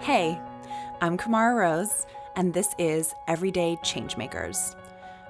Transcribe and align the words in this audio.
Hey, 0.00 0.38
I'm 1.00 1.16
Kamara 1.16 1.56
Rose, 1.56 2.06
and 2.36 2.52
this 2.52 2.74
is 2.78 3.14
Everyday 3.26 3.76
Changemakers 3.82 4.74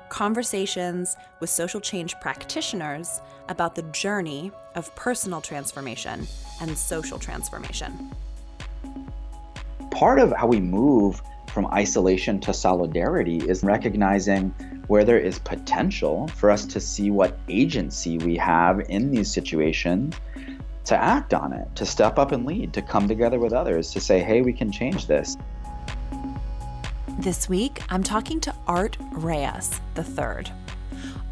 conversations 0.08 1.16
with 1.40 1.50
social 1.50 1.80
change 1.80 2.14
practitioners 2.20 3.20
about 3.48 3.74
the 3.74 3.82
journey 3.82 4.52
of 4.74 4.94
personal 4.94 5.40
transformation 5.40 6.26
and 6.60 6.76
social 6.76 7.18
transformation. 7.18 8.12
Part 9.90 10.18
of 10.18 10.32
how 10.32 10.46
we 10.46 10.60
move 10.60 11.22
from 11.48 11.66
isolation 11.66 12.40
to 12.40 12.52
solidarity 12.52 13.38
is 13.38 13.64
recognizing 13.64 14.50
where 14.88 15.04
there 15.04 15.18
is 15.18 15.38
potential 15.38 16.28
for 16.28 16.50
us 16.50 16.64
to 16.66 16.80
see 16.80 17.10
what 17.10 17.38
agency 17.48 18.18
we 18.18 18.36
have 18.36 18.80
in 18.88 19.10
these 19.10 19.32
situations 19.32 20.14
to 20.86 20.96
act 20.96 21.34
on 21.34 21.52
it, 21.52 21.74
to 21.76 21.84
step 21.84 22.18
up 22.18 22.32
and 22.32 22.46
lead, 22.46 22.72
to 22.72 22.82
come 22.82 23.08
together 23.08 23.38
with 23.38 23.52
others, 23.52 23.92
to 23.92 24.00
say, 24.00 24.20
hey, 24.20 24.40
we 24.40 24.52
can 24.52 24.70
change 24.70 25.06
this. 25.06 25.36
This 27.18 27.48
week, 27.48 27.82
I'm 27.88 28.02
talking 28.02 28.40
to 28.40 28.54
Art 28.66 28.96
Reyes 29.12 29.80
III. 29.96 30.52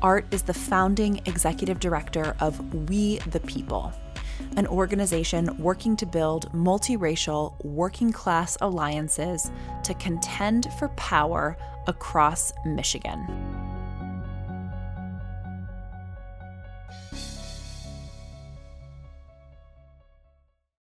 Art 0.03 0.27
is 0.33 0.43
the 0.43 0.55
founding 0.55 1.21
executive 1.27 1.79
director 1.79 2.37
of 2.41 2.75
We 2.91 3.19
the 3.31 3.41
People, 3.41 3.93
an 4.57 4.67
organization 4.67 5.57
working 5.59 5.97
to 5.97 6.07
build 6.07 6.51
multiracial 6.53 7.55
working 7.65 8.13
class 8.13 8.59
alliances 8.61 9.51
to 9.85 9.95
contend 9.95 10.69
for 10.79 10.89
power 10.89 11.57
across 11.87 12.53
Michigan. 12.67 13.54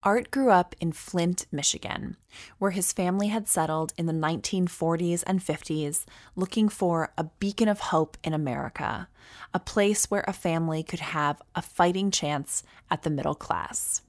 Art 0.03 0.31
grew 0.31 0.51
up 0.51 0.75
in 0.81 0.93
Flint, 0.93 1.45
Michigan, 1.53 2.17
where 2.59 2.71
his 2.71 2.91
family 2.91 3.29
had 3.29 3.47
settled 3.47 3.93
in 3.99 4.07
the 4.07 4.15
1940s 4.15 5.23
and 5.27 5.41
50s, 5.41 6.07
looking 6.35 6.71
for 6.71 7.13
a 7.19 7.25
beacon 7.25 7.69
of 7.69 7.81
hope 7.81 8.17
in 8.25 8.33
America, 8.33 9.09
a 9.53 9.61
place 9.61 10.11
where 10.11 10.25
a 10.27 10.33
family 10.33 10.83
could 10.83 11.01
have 11.01 11.43
a 11.55 11.61
fighting 11.61 12.11
chance 12.11 12.63
at 12.91 13.03
the 13.03 13.11
middle 13.11 13.35
class. 13.35 14.01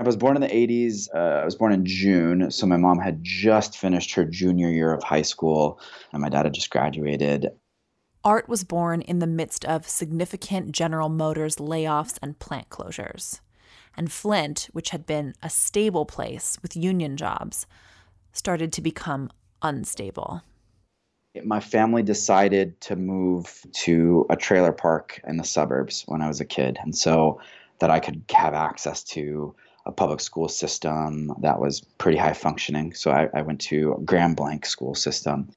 I 0.00 0.02
was 0.02 0.16
born 0.16 0.34
in 0.34 0.42
the 0.42 0.48
80s. 0.48 1.06
Uh, 1.14 1.42
I 1.42 1.44
was 1.44 1.54
born 1.54 1.72
in 1.72 1.86
June, 1.86 2.50
so 2.50 2.66
my 2.66 2.76
mom 2.76 2.98
had 2.98 3.22
just 3.22 3.78
finished 3.78 4.12
her 4.14 4.24
junior 4.24 4.70
year 4.70 4.92
of 4.92 5.04
high 5.04 5.22
school, 5.22 5.78
and 6.12 6.22
my 6.22 6.28
dad 6.28 6.46
had 6.46 6.54
just 6.54 6.70
graduated. 6.70 7.50
Art 8.24 8.48
was 8.48 8.64
born 8.64 9.00
in 9.02 9.20
the 9.20 9.28
midst 9.28 9.64
of 9.64 9.88
significant 9.88 10.72
General 10.72 11.08
Motors 11.08 11.56
layoffs 11.56 12.18
and 12.20 12.36
plant 12.40 12.68
closures 12.68 13.38
and 13.96 14.10
Flint, 14.10 14.68
which 14.72 14.90
had 14.90 15.06
been 15.06 15.34
a 15.42 15.50
stable 15.50 16.06
place 16.06 16.58
with 16.62 16.76
union 16.76 17.16
jobs, 17.16 17.66
started 18.32 18.72
to 18.72 18.80
become 18.80 19.30
unstable. 19.62 20.42
My 21.44 21.60
family 21.60 22.02
decided 22.02 22.80
to 22.82 22.96
move 22.96 23.64
to 23.84 24.26
a 24.30 24.36
trailer 24.36 24.72
park 24.72 25.20
in 25.26 25.36
the 25.36 25.44
suburbs 25.44 26.04
when 26.06 26.22
I 26.22 26.28
was 26.28 26.40
a 26.40 26.44
kid, 26.44 26.78
and 26.82 26.96
so 26.96 27.40
that 27.78 27.90
I 27.90 28.00
could 28.00 28.24
have 28.30 28.54
access 28.54 29.02
to 29.04 29.54
a 29.86 29.92
public 29.92 30.20
school 30.20 30.48
system 30.48 31.32
that 31.40 31.60
was 31.60 31.80
pretty 31.80 32.18
high 32.18 32.32
functioning. 32.32 32.92
So 32.94 33.10
I, 33.10 33.28
I 33.32 33.42
went 33.42 33.60
to 33.62 33.94
a 33.94 34.00
Grand 34.02 34.36
Blanc 34.36 34.66
school 34.66 34.94
system. 34.94 35.50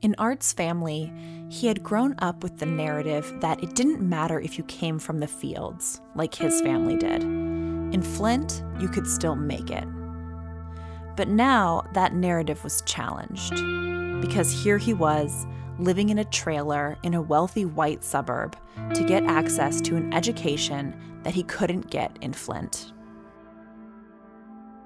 In 0.00 0.16
Art's 0.18 0.52
family, 0.52 1.12
he 1.48 1.68
had 1.68 1.84
grown 1.84 2.16
up 2.18 2.42
with 2.42 2.58
the 2.58 2.66
narrative 2.66 3.32
that 3.40 3.62
it 3.62 3.74
didn't 3.76 4.00
matter 4.00 4.40
if 4.40 4.58
you 4.58 4.64
came 4.64 4.98
from 4.98 5.20
the 5.20 5.28
fields, 5.28 6.00
like 6.16 6.34
his 6.34 6.60
family 6.60 6.96
did. 6.96 7.22
In 7.92 8.00
Flint, 8.02 8.64
you 8.80 8.88
could 8.88 9.06
still 9.06 9.36
make 9.36 9.70
it. 9.70 9.86
But 11.14 11.28
now 11.28 11.82
that 11.92 12.14
narrative 12.14 12.64
was 12.64 12.82
challenged 12.86 13.54
because 14.22 14.50
here 14.50 14.78
he 14.78 14.94
was, 14.94 15.46
living 15.78 16.08
in 16.08 16.18
a 16.18 16.24
trailer 16.24 16.96
in 17.02 17.12
a 17.12 17.20
wealthy 17.20 17.64
white 17.64 18.02
suburb 18.02 18.56
to 18.94 19.04
get 19.04 19.24
access 19.24 19.80
to 19.82 19.96
an 19.96 20.12
education 20.14 20.94
that 21.22 21.34
he 21.34 21.42
couldn't 21.42 21.90
get 21.90 22.16
in 22.20 22.32
Flint. 22.32 22.92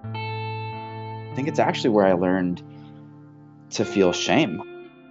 I 0.04 1.32
think 1.36 1.48
it's 1.48 1.58
actually 1.58 1.90
where 1.90 2.06
I 2.06 2.12
learned 2.14 2.62
to 3.70 3.84
feel 3.84 4.12
shame. 4.12 4.60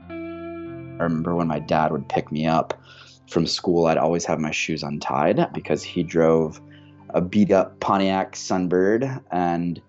I 0.09 1.03
remember 1.03 1.35
when 1.35 1.47
my 1.47 1.59
dad 1.59 1.91
would 1.91 2.09
pick 2.09 2.31
me 2.31 2.45
up 2.45 2.79
from 3.27 3.45
school, 3.45 3.85
I'd 3.85 3.97
always 3.97 4.25
have 4.25 4.39
my 4.39 4.51
shoes 4.51 4.83
untied 4.83 5.53
because 5.53 5.83
he 5.83 6.03
drove 6.03 6.61
a 7.09 7.21
beat 7.21 7.51
up 7.51 7.79
Pontiac 7.79 8.33
Sunbird 8.33 9.21
and 9.31 9.81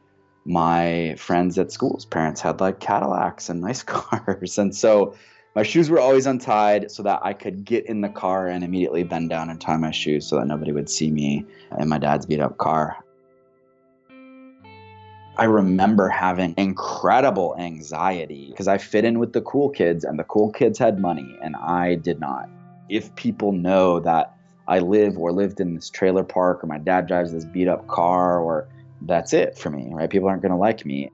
my 0.44 1.16
friends 1.18 1.58
at 1.58 1.72
school's 1.72 2.04
parents 2.04 2.40
had 2.40 2.60
like 2.60 2.78
Cadillacs 2.78 3.48
and 3.48 3.60
nice 3.60 3.82
cars. 3.84 4.58
And 4.58 4.74
so 4.74 5.14
my 5.54 5.62
shoes 5.62 5.90
were 5.90 5.98
always 5.98 6.26
untied 6.26 6.90
so 6.90 7.02
that 7.02 7.20
I 7.22 7.32
could 7.32 7.64
get 7.64 7.86
in 7.86 8.00
the 8.00 8.08
car 8.08 8.46
and 8.46 8.62
immediately 8.62 9.02
bend 9.02 9.30
down 9.30 9.50
and 9.50 9.60
tie 9.60 9.76
my 9.76 9.90
shoes 9.90 10.26
so 10.26 10.36
that 10.36 10.46
nobody 10.46 10.70
would 10.70 10.88
see 10.88 11.10
me 11.10 11.44
in 11.78 11.88
my 11.88 11.98
dad's 11.98 12.26
beat 12.26 12.40
up 12.40 12.58
car. 12.58 13.02
I 15.38 15.44
remember 15.44 16.08
having 16.08 16.54
incredible 16.56 17.56
anxiety 17.58 18.48
because 18.50 18.68
I 18.68 18.78
fit 18.78 19.04
in 19.04 19.18
with 19.18 19.32
the 19.32 19.42
cool 19.42 19.68
kids 19.68 20.04
and 20.04 20.18
the 20.18 20.24
cool 20.24 20.50
kids 20.50 20.78
had 20.78 20.98
money 20.98 21.36
and 21.42 21.56
I 21.56 21.96
did 21.96 22.20
not. 22.20 22.48
If 22.88 23.14
people 23.16 23.52
know 23.52 24.00
that 24.00 24.35
I 24.68 24.80
live 24.80 25.18
or 25.18 25.32
lived 25.32 25.60
in 25.60 25.74
this 25.74 25.90
trailer 25.90 26.24
park 26.24 26.62
or 26.62 26.66
my 26.66 26.78
dad 26.78 27.06
drives 27.06 27.32
this 27.32 27.44
beat 27.44 27.68
up 27.68 27.86
car 27.86 28.40
or 28.40 28.68
that's 29.02 29.32
it 29.32 29.56
for 29.56 29.70
me, 29.70 29.88
right? 29.92 30.10
People 30.10 30.28
aren't 30.28 30.42
going 30.42 30.52
to 30.52 30.58
like 30.58 30.84
me. 30.84 31.10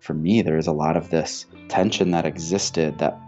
For 0.00 0.14
me, 0.14 0.42
there's 0.42 0.66
a 0.66 0.72
lot 0.72 0.96
of 0.96 1.10
this 1.10 1.46
tension 1.68 2.10
that 2.10 2.26
existed 2.26 2.98
that 2.98 3.18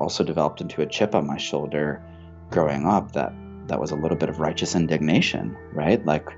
also 0.00 0.24
developed 0.24 0.60
into 0.60 0.82
a 0.82 0.86
chip 0.86 1.14
on 1.14 1.26
my 1.26 1.36
shoulder 1.36 2.02
growing 2.50 2.86
up 2.86 3.12
that 3.12 3.32
that 3.68 3.80
was 3.80 3.90
a 3.90 3.96
little 3.96 4.16
bit 4.16 4.28
of 4.28 4.40
righteous 4.40 4.74
indignation, 4.74 5.56
right? 5.72 6.04
Like, 6.04 6.28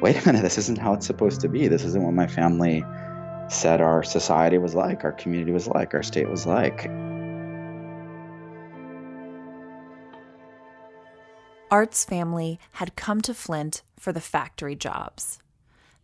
wait 0.00 0.22
a 0.22 0.26
minute, 0.26 0.42
this 0.42 0.58
isn't 0.58 0.78
how 0.78 0.92
it's 0.92 1.06
supposed 1.06 1.40
to 1.40 1.48
be. 1.48 1.68
This 1.68 1.84
isn't 1.84 2.02
what 2.02 2.14
my 2.14 2.26
family 2.26 2.84
said 3.48 3.80
our 3.80 4.02
society 4.02 4.58
was 4.58 4.74
like, 4.74 5.04
our 5.04 5.12
community 5.12 5.52
was 5.52 5.66
like, 5.66 5.94
our 5.94 6.02
state 6.02 6.28
was 6.28 6.46
like. 6.46 6.90
Art's 11.70 12.04
family 12.04 12.58
had 12.72 12.96
come 12.96 13.20
to 13.22 13.34
Flint 13.34 13.82
for 13.98 14.12
the 14.12 14.20
factory 14.20 14.74
jobs. 14.74 15.38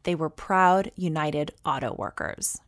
They 0.03 0.15
were 0.15 0.29
proud, 0.29 0.91
united 0.97 1.53
auto 1.65 1.95
workers. 1.95 2.61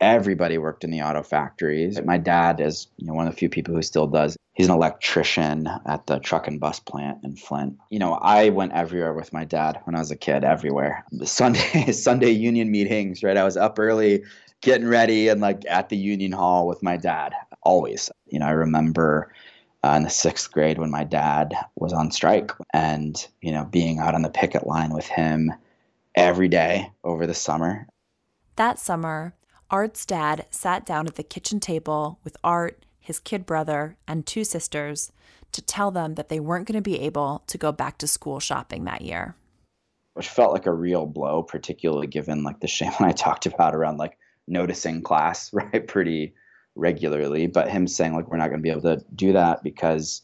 Everybody 0.00 0.58
worked 0.58 0.84
in 0.84 0.90
the 0.90 1.02
auto 1.02 1.22
factories. 1.22 2.00
My 2.02 2.18
dad 2.18 2.60
is 2.60 2.88
you 2.96 3.06
know, 3.06 3.14
one 3.14 3.26
of 3.26 3.34
the 3.34 3.38
few 3.38 3.48
people 3.48 3.74
who 3.74 3.82
still 3.82 4.06
does. 4.06 4.36
He's 4.54 4.66
an 4.66 4.74
electrician 4.74 5.68
at 5.86 6.06
the 6.06 6.18
truck 6.18 6.48
and 6.48 6.58
bus 6.58 6.80
plant 6.80 7.18
in 7.22 7.36
Flint. 7.36 7.78
You 7.90 7.98
know, 7.98 8.14
I 8.14 8.48
went 8.48 8.72
everywhere 8.72 9.12
with 9.12 9.32
my 9.32 9.44
dad 9.44 9.80
when 9.84 9.94
I 9.94 9.98
was 9.98 10.10
a 10.10 10.16
kid, 10.16 10.44
everywhere. 10.44 11.04
Sunday 11.24 11.92
Sunday 11.92 12.30
union 12.30 12.70
meetings, 12.70 13.22
right? 13.22 13.36
I 13.36 13.44
was 13.44 13.56
up 13.56 13.78
early 13.78 14.24
getting 14.62 14.88
ready 14.88 15.28
and 15.28 15.40
like 15.40 15.64
at 15.68 15.88
the 15.88 15.96
union 15.96 16.32
hall 16.32 16.66
with 16.66 16.82
my 16.82 16.96
dad 16.96 17.34
always. 17.62 18.10
You 18.26 18.38
know, 18.38 18.46
I 18.46 18.52
remember 18.52 19.32
uh, 19.84 19.94
in 19.96 20.02
the 20.04 20.10
sixth 20.10 20.52
grade 20.52 20.78
when 20.78 20.90
my 20.90 21.04
dad 21.04 21.54
was 21.76 21.92
on 21.92 22.10
strike. 22.10 22.52
And 22.72 23.16
you 23.40 23.52
know 23.52 23.64
being 23.64 23.98
out 23.98 24.14
on 24.14 24.22
the 24.22 24.30
picket 24.30 24.66
line 24.66 24.92
with 24.92 25.06
him 25.06 25.52
every 26.14 26.48
day 26.48 26.90
over 27.04 27.26
the 27.26 27.34
summer. 27.34 27.86
That 28.56 28.78
summer 28.78 29.34
art's 29.70 30.04
dad 30.04 30.46
sat 30.50 30.84
down 30.84 31.06
at 31.06 31.14
the 31.14 31.22
kitchen 31.22 31.58
table 31.58 32.18
with 32.24 32.36
art 32.44 32.84
his 33.00 33.18
kid 33.18 33.44
brother 33.44 33.96
and 34.06 34.24
two 34.24 34.44
sisters 34.44 35.10
to 35.50 35.60
tell 35.60 35.90
them 35.90 36.14
that 36.14 36.28
they 36.28 36.38
weren't 36.38 36.68
going 36.68 36.76
to 36.76 36.82
be 36.82 37.00
able 37.00 37.42
to 37.46 37.58
go 37.58 37.72
back 37.72 37.98
to 37.98 38.06
school 38.06 38.38
shopping 38.38 38.84
that 38.84 39.02
year. 39.02 39.34
Which 40.14 40.28
felt 40.28 40.52
like 40.52 40.66
a 40.66 40.72
real 40.72 41.06
blow 41.06 41.42
particularly 41.42 42.06
given 42.06 42.44
like 42.44 42.60
the 42.60 42.68
shame 42.68 42.92
i 43.00 43.12
talked 43.12 43.46
about 43.46 43.74
around 43.74 43.96
like 43.98 44.16
noticing 44.46 45.02
class 45.02 45.50
right? 45.54 45.86
Pretty 45.86 46.34
regularly, 46.74 47.46
but 47.46 47.68
him 47.68 47.86
saying 47.86 48.14
like 48.14 48.28
we're 48.28 48.36
not 48.36 48.48
going 48.48 48.60
to 48.60 48.62
be 48.62 48.70
able 48.70 48.82
to 48.82 49.04
do 49.14 49.32
that 49.32 49.62
because 49.62 50.22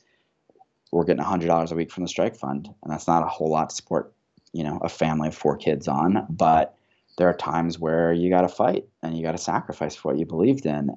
we're 0.92 1.04
getting 1.04 1.22
a 1.22 1.26
$100 1.26 1.70
a 1.70 1.74
week 1.74 1.90
from 1.90 2.04
the 2.04 2.08
strike 2.08 2.36
fund 2.36 2.68
and 2.82 2.92
that's 2.92 3.06
not 3.06 3.22
a 3.22 3.28
whole 3.28 3.50
lot 3.50 3.70
to 3.70 3.76
support, 3.76 4.12
you 4.52 4.64
know, 4.64 4.78
a 4.82 4.88
family 4.88 5.28
of 5.28 5.34
four 5.34 5.56
kids 5.56 5.86
on, 5.88 6.26
but 6.30 6.74
there 7.18 7.28
are 7.28 7.34
times 7.34 7.78
where 7.78 8.12
you 8.12 8.30
got 8.30 8.42
to 8.42 8.48
fight 8.48 8.86
and 9.02 9.16
you 9.16 9.22
got 9.22 9.32
to 9.32 9.38
sacrifice 9.38 9.94
for 9.94 10.12
what 10.12 10.18
you 10.18 10.24
believed 10.24 10.64
in. 10.64 10.90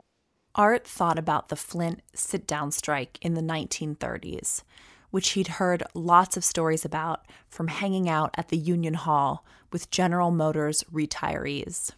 Art 0.56 0.86
thought 0.86 1.18
about 1.18 1.50
the 1.50 1.56
Flint 1.56 2.02
sit 2.14 2.46
down 2.46 2.72
strike 2.72 3.18
in 3.22 3.34
the 3.34 3.42
1930s, 3.42 4.64
which 5.10 5.30
he'd 5.30 5.48
heard 5.48 5.84
lots 5.94 6.38
of 6.38 6.44
stories 6.44 6.86
about 6.86 7.26
from 7.50 7.70
hanging 7.70 8.10
out 8.10 8.36
at 8.38 8.50
the 8.50 8.58
Union 8.58 8.94
Hall 8.94 9.46
with 9.72 9.90
General 9.92 10.32
Motors 10.32 10.84
retirees. 10.92 11.92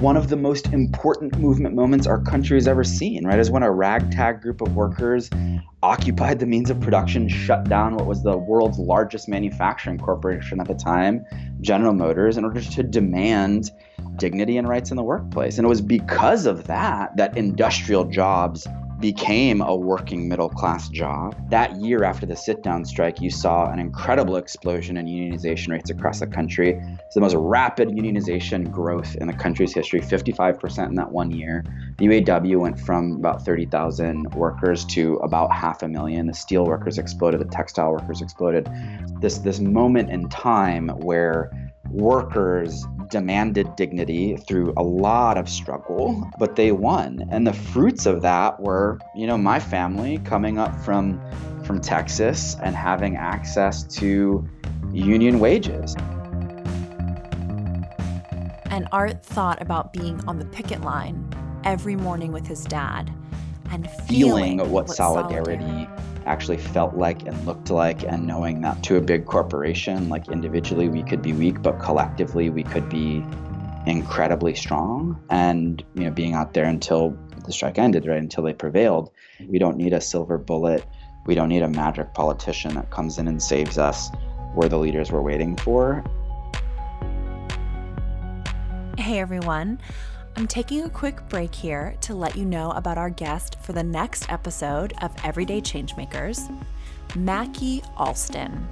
One 0.00 0.16
of 0.16 0.28
the 0.28 0.36
most 0.36 0.72
important 0.72 1.38
movement 1.38 1.74
moments 1.74 2.06
our 2.06 2.18
country 2.22 2.56
has 2.56 2.66
ever 2.66 2.82
seen, 2.82 3.26
right? 3.26 3.38
Is 3.38 3.50
when 3.50 3.62
a 3.62 3.70
ragtag 3.70 4.40
group 4.40 4.62
of 4.62 4.74
workers 4.74 5.28
occupied 5.82 6.38
the 6.38 6.46
means 6.46 6.70
of 6.70 6.80
production, 6.80 7.28
shut 7.28 7.64
down 7.64 7.96
what 7.96 8.06
was 8.06 8.22
the 8.22 8.36
world's 8.36 8.78
largest 8.78 9.28
manufacturing 9.28 9.98
corporation 9.98 10.58
at 10.58 10.66
the 10.66 10.74
time, 10.74 11.22
General 11.60 11.92
Motors, 11.92 12.38
in 12.38 12.46
order 12.46 12.62
to 12.62 12.82
demand 12.82 13.70
dignity 14.16 14.56
and 14.56 14.66
rights 14.66 14.90
in 14.90 14.96
the 14.96 15.02
workplace. 15.02 15.58
And 15.58 15.66
it 15.66 15.68
was 15.68 15.82
because 15.82 16.46
of 16.46 16.66
that 16.66 17.14
that 17.18 17.36
industrial 17.36 18.06
jobs 18.06 18.66
became 19.00 19.60
a 19.62 19.74
working 19.74 20.28
middle 20.28 20.48
class 20.48 20.88
job. 20.88 21.34
That 21.50 21.76
year 21.76 22.04
after 22.04 22.26
the 22.26 22.36
sit 22.36 22.62
down 22.62 22.84
strike, 22.84 23.20
you 23.20 23.30
saw 23.30 23.70
an 23.70 23.78
incredible 23.78 24.36
explosion 24.36 24.96
in 24.96 25.06
unionization 25.06 25.68
rates 25.68 25.90
across 25.90 26.20
the 26.20 26.26
country. 26.26 26.80
It's 27.06 27.14
the 27.14 27.20
most 27.20 27.34
rapid 27.34 27.88
unionization 27.88 28.70
growth 28.70 29.16
in 29.16 29.26
the 29.26 29.32
country's 29.32 29.72
history 29.72 30.00
55% 30.00 30.88
in 30.88 30.94
that 30.96 31.10
one 31.10 31.30
year. 31.30 31.64
The 31.98 32.06
UAW 32.06 32.58
went 32.58 32.78
from 32.78 33.12
about 33.12 33.44
30,000 33.44 34.34
workers 34.34 34.84
to 34.86 35.14
about 35.16 35.52
half 35.52 35.82
a 35.82 35.88
million. 35.88 36.26
The 36.26 36.34
steel 36.34 36.66
workers 36.66 36.98
exploded, 36.98 37.40
the 37.40 37.46
textile 37.46 37.92
workers 37.92 38.20
exploded. 38.20 38.68
This, 39.20 39.38
this 39.38 39.60
moment 39.60 40.10
in 40.10 40.28
time 40.28 40.88
where 40.88 41.50
workers 41.90 42.86
demanded 43.10 43.76
dignity 43.76 44.36
through 44.36 44.72
a 44.76 44.82
lot 44.82 45.36
of 45.36 45.48
struggle, 45.48 46.30
but 46.38 46.56
they 46.56 46.72
won. 46.72 47.28
And 47.30 47.46
the 47.46 47.52
fruits 47.52 48.06
of 48.06 48.22
that 48.22 48.60
were, 48.60 48.98
you 49.14 49.26
know, 49.26 49.36
my 49.36 49.58
family 49.60 50.18
coming 50.18 50.58
up 50.58 50.78
from 50.80 51.20
from 51.64 51.80
Texas 51.80 52.56
and 52.62 52.74
having 52.74 53.16
access 53.16 53.84
to 53.84 54.48
union 54.92 55.38
wages. 55.38 55.94
And 58.70 58.88
Art 58.92 59.24
thought 59.24 59.60
about 59.60 59.92
being 59.92 60.20
on 60.26 60.38
the 60.38 60.46
picket 60.46 60.80
line 60.80 61.28
every 61.64 61.96
morning 61.96 62.32
with 62.32 62.46
his 62.46 62.64
dad 62.64 63.12
and 63.70 63.88
feeling, 64.08 64.08
feeling 64.08 64.58
what, 64.58 64.68
what 64.68 64.90
solidarity, 64.90 65.62
solidarity 65.62 66.09
actually 66.26 66.58
felt 66.58 66.94
like 66.94 67.26
and 67.26 67.46
looked 67.46 67.70
like 67.70 68.02
and 68.04 68.26
knowing 68.26 68.60
that 68.60 68.82
to 68.82 68.96
a 68.96 69.00
big 69.00 69.24
corporation 69.26 70.08
like 70.08 70.28
individually 70.28 70.88
we 70.88 71.02
could 71.02 71.22
be 71.22 71.32
weak 71.32 71.62
but 71.62 71.78
collectively 71.78 72.50
we 72.50 72.62
could 72.62 72.88
be 72.88 73.24
incredibly 73.86 74.54
strong. 74.54 75.18
And 75.30 75.82
you 75.94 76.04
know 76.04 76.10
being 76.10 76.34
out 76.34 76.52
there 76.52 76.66
until 76.66 77.16
the 77.46 77.52
strike 77.52 77.78
ended 77.78 78.06
right 78.06 78.18
until 78.18 78.44
they 78.44 78.52
prevailed 78.52 79.10
we 79.48 79.58
don't 79.58 79.76
need 79.76 79.92
a 79.92 80.00
silver 80.00 80.38
bullet. 80.38 80.84
We 81.26 81.34
don't 81.34 81.48
need 81.48 81.62
a 81.62 81.68
magic 81.68 82.14
politician 82.14 82.74
that 82.74 82.90
comes 82.90 83.18
in 83.18 83.28
and 83.28 83.42
saves 83.42 83.78
us. 83.78 84.10
We're 84.54 84.68
the 84.68 84.78
leaders 84.78 85.12
we're 85.12 85.22
waiting 85.22 85.56
for. 85.56 86.04
Hey 88.98 89.18
everyone 89.18 89.80
I'm 90.36 90.46
taking 90.46 90.84
a 90.84 90.88
quick 90.88 91.28
break 91.28 91.54
here 91.54 91.94
to 92.02 92.14
let 92.14 92.36
you 92.36 92.44
know 92.44 92.70
about 92.70 92.96
our 92.96 93.10
guest 93.10 93.56
for 93.62 93.72
the 93.72 93.82
next 93.82 94.30
episode 94.30 94.94
of 95.02 95.12
Everyday 95.22 95.60
Changemakers, 95.60 96.50
Macky 97.14 97.82
Alston, 97.96 98.66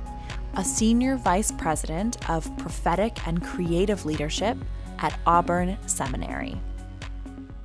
a 0.54 0.64
senior 0.64 1.16
vice 1.16 1.52
president 1.52 2.28
of 2.30 2.56
prophetic 2.56 3.26
and 3.26 3.42
creative 3.42 4.06
leadership 4.06 4.56
at 4.98 5.18
Auburn 5.26 5.76
Seminary. 5.86 6.58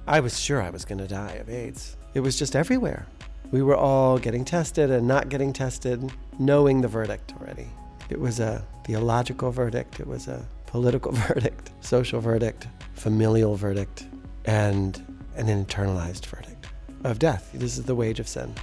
I 0.05 0.19
was 0.19 0.37
sure 0.37 0.61
I 0.61 0.69
was 0.69 0.83
going 0.83 0.99
to 0.99 1.07
die 1.07 1.33
of 1.33 1.49
AIDS. 1.49 1.95
It 2.13 2.19
was 2.19 2.37
just 2.37 2.55
everywhere. 2.55 3.05
We 3.51 3.61
were 3.61 3.77
all 3.77 4.17
getting 4.17 4.43
tested 4.43 4.91
and 4.91 5.07
not 5.07 5.29
getting 5.29 5.53
tested, 5.53 6.11
knowing 6.39 6.81
the 6.81 6.87
verdict 6.87 7.33
already. 7.39 7.67
It 8.09 8.19
was 8.19 8.39
a 8.39 8.65
theological 8.83 9.51
verdict, 9.51 9.99
it 10.01 10.07
was 10.07 10.27
a 10.27 10.45
political 10.73 11.11
verdict, 11.29 11.69
social 11.81 12.19
verdict, 12.19 12.67
familial 12.95 13.55
verdict, 13.55 14.07
and 14.45 15.05
an 15.35 15.45
internalized 15.45 16.25
verdict 16.25 16.65
of 17.03 17.19
death. 17.19 17.51
This 17.53 17.77
is 17.77 17.83
the 17.85 17.93
wage 17.93 18.19
of 18.19 18.27
sin. 18.27 18.55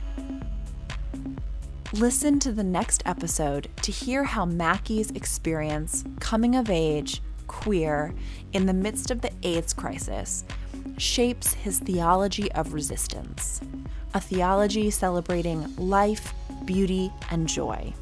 Listen 1.93 2.41
to 2.41 2.51
the 2.51 2.65
next 2.65 3.05
episode 3.07 3.69
to 3.83 3.93
hear 3.93 4.25
how 4.25 4.45
Macky's 4.45 5.13
experience 5.13 6.03
coming 6.19 6.57
of 6.57 6.69
age, 6.69 7.23
queer, 7.47 8.13
in 8.53 8.67
the 8.67 8.75
midst 8.75 9.13
of 9.13 9.21
the 9.21 9.31
AIDS 9.45 9.73
crisis 9.73 10.45
shapes 10.99 11.55
his 11.55 11.79
theology 11.79 12.51
of 12.53 12.73
resistance, 12.73 13.61
a 14.15 14.21
theology 14.21 14.91
celebrating 14.91 15.77
life, 15.77 16.35
beauty, 16.65 17.13
and 17.31 17.47
joy 17.47 17.95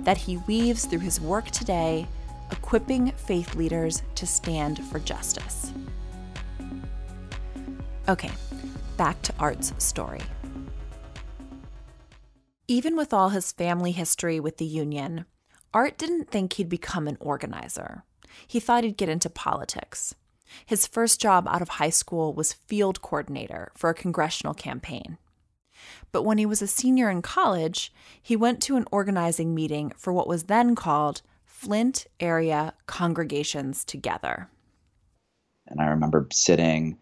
that 0.00 0.18
he 0.18 0.36
weaves 0.46 0.84
through 0.84 0.98
his 0.98 1.22
work 1.22 1.50
today 1.50 2.06
equipping 2.50 3.12
faith 3.12 3.54
leaders 3.54 4.02
to 4.14 4.26
stand 4.26 4.84
for 4.86 4.98
justice. 4.98 5.72
Okay, 8.08 8.30
back 8.96 9.20
to 9.22 9.34
Art's 9.38 9.72
story. 9.78 10.22
Even 12.68 12.96
with 12.96 13.12
all 13.12 13.28
his 13.28 13.52
family 13.52 13.92
history 13.92 14.40
with 14.40 14.56
the 14.58 14.64
union, 14.64 15.24
Art 15.72 15.98
didn't 15.98 16.30
think 16.30 16.54
he'd 16.54 16.68
become 16.68 17.06
an 17.06 17.16
organizer. 17.20 18.04
He 18.46 18.60
thought 18.60 18.84
he'd 18.84 18.96
get 18.96 19.08
into 19.08 19.30
politics. 19.30 20.14
His 20.64 20.86
first 20.86 21.20
job 21.20 21.46
out 21.48 21.62
of 21.62 21.68
high 21.68 21.90
school 21.90 22.32
was 22.32 22.52
field 22.52 23.02
coordinator 23.02 23.72
for 23.76 23.90
a 23.90 23.94
congressional 23.94 24.54
campaign. 24.54 25.18
But 26.12 26.22
when 26.22 26.38
he 26.38 26.46
was 26.46 26.62
a 26.62 26.66
senior 26.66 27.10
in 27.10 27.22
college, 27.22 27.92
he 28.22 28.36
went 28.36 28.62
to 28.62 28.76
an 28.76 28.86
organizing 28.90 29.54
meeting 29.54 29.92
for 29.96 30.12
what 30.12 30.28
was 30.28 30.44
then 30.44 30.74
called 30.74 31.22
Flint 31.56 32.06
area 32.20 32.74
congregations 32.86 33.82
together. 33.82 34.50
And 35.66 35.80
I 35.80 35.86
remember 35.86 36.28
sitting 36.30 36.98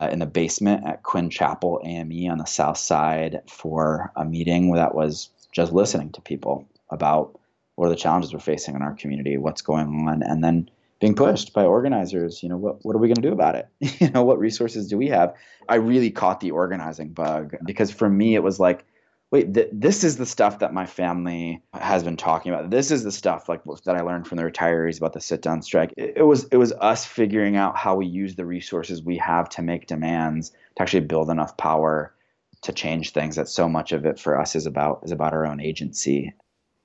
uh, 0.00 0.08
in 0.12 0.20
the 0.20 0.26
basement 0.26 0.86
at 0.86 1.02
Quinn 1.02 1.28
Chapel 1.30 1.80
AME 1.84 2.30
on 2.30 2.38
the 2.38 2.44
south 2.44 2.78
side 2.78 3.40
for 3.48 4.12
a 4.14 4.24
meeting 4.24 4.72
that 4.74 4.94
was 4.94 5.30
just 5.50 5.72
listening 5.72 6.12
to 6.12 6.20
people 6.20 6.64
about 6.90 7.40
what 7.74 7.86
are 7.86 7.90
the 7.90 7.96
challenges 7.96 8.32
we're 8.32 8.38
facing 8.38 8.76
in 8.76 8.82
our 8.82 8.94
community, 8.94 9.36
what's 9.36 9.62
going 9.62 9.88
on, 10.08 10.22
and 10.22 10.44
then 10.44 10.70
being 11.00 11.16
pushed 11.16 11.52
by 11.52 11.64
organizers, 11.64 12.40
you 12.40 12.48
know, 12.48 12.56
what, 12.56 12.84
what 12.84 12.94
are 12.94 13.00
we 13.00 13.08
going 13.08 13.16
to 13.16 13.20
do 13.20 13.32
about 13.32 13.56
it? 13.56 13.68
you 14.00 14.10
know, 14.10 14.22
what 14.22 14.38
resources 14.38 14.86
do 14.86 14.96
we 14.96 15.08
have? 15.08 15.34
I 15.68 15.74
really 15.74 16.12
caught 16.12 16.38
the 16.38 16.52
organizing 16.52 17.08
bug 17.08 17.56
because 17.66 17.90
for 17.90 18.08
me, 18.08 18.36
it 18.36 18.44
was 18.44 18.60
like, 18.60 18.84
wait, 19.30 19.52
th- 19.54 19.68
this 19.72 20.04
is 20.04 20.16
the 20.16 20.26
stuff 20.26 20.58
that 20.60 20.72
my 20.72 20.86
family 20.86 21.62
has 21.74 22.02
been 22.02 22.16
talking 22.16 22.52
about. 22.52 22.70
This 22.70 22.90
is 22.90 23.04
the 23.04 23.12
stuff 23.12 23.48
like 23.48 23.62
that 23.84 23.96
I 23.96 24.00
learned 24.00 24.26
from 24.26 24.36
the 24.36 24.44
retirees 24.44 24.98
about 24.98 25.12
the 25.12 25.20
sit 25.20 25.42
down 25.42 25.62
strike. 25.62 25.92
It, 25.96 26.14
it, 26.16 26.22
was 26.22 26.44
it 26.44 26.56
was 26.56 26.72
us 26.72 27.04
figuring 27.04 27.56
out 27.56 27.76
how 27.76 27.94
we 27.94 28.06
use 28.06 28.34
the 28.34 28.46
resources 28.46 29.02
we 29.02 29.18
have 29.18 29.48
to 29.50 29.62
make 29.62 29.86
demands 29.86 30.50
to 30.76 30.82
actually 30.82 31.00
build 31.00 31.30
enough 31.30 31.56
power 31.56 32.14
to 32.62 32.72
change 32.72 33.12
things. 33.12 33.36
That 33.36 33.48
so 33.48 33.68
much 33.68 33.92
of 33.92 34.06
it 34.06 34.18
for 34.18 34.40
us 34.40 34.56
is 34.56 34.66
about 34.66 35.00
is 35.04 35.12
about 35.12 35.32
our 35.32 35.46
own 35.46 35.60
agency. 35.60 36.32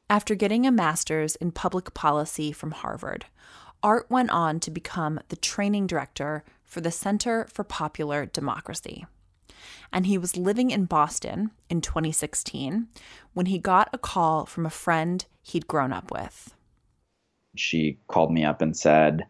After 0.09 0.35
getting 0.35 0.67
a 0.67 0.71
master's 0.71 1.35
in 1.37 1.51
public 1.51 1.93
policy 1.93 2.51
from 2.51 2.71
Harvard, 2.71 3.25
Art 3.81 4.05
went 4.09 4.29
on 4.29 4.59
to 4.61 4.71
become 4.71 5.19
the 5.29 5.35
training 5.35 5.87
director 5.87 6.43
for 6.63 6.81
the 6.81 6.91
Center 6.91 7.47
for 7.51 7.63
Popular 7.63 8.25
Democracy 8.25 9.05
and 9.91 10.05
he 10.05 10.17
was 10.17 10.37
living 10.37 10.71
in 10.71 10.85
Boston 10.85 11.51
in 11.69 11.81
2016 11.81 12.87
when 13.33 13.45
he 13.47 13.57
got 13.57 13.89
a 13.93 13.97
call 13.97 14.45
from 14.45 14.65
a 14.65 14.71
friend 14.71 15.25
he'd 15.41 15.67
grown 15.67 15.93
up 15.93 16.11
with. 16.11 16.53
She 17.55 17.99
called 18.07 18.31
me 18.31 18.43
up 18.43 18.61
and 18.61 18.75
said, 18.75 19.25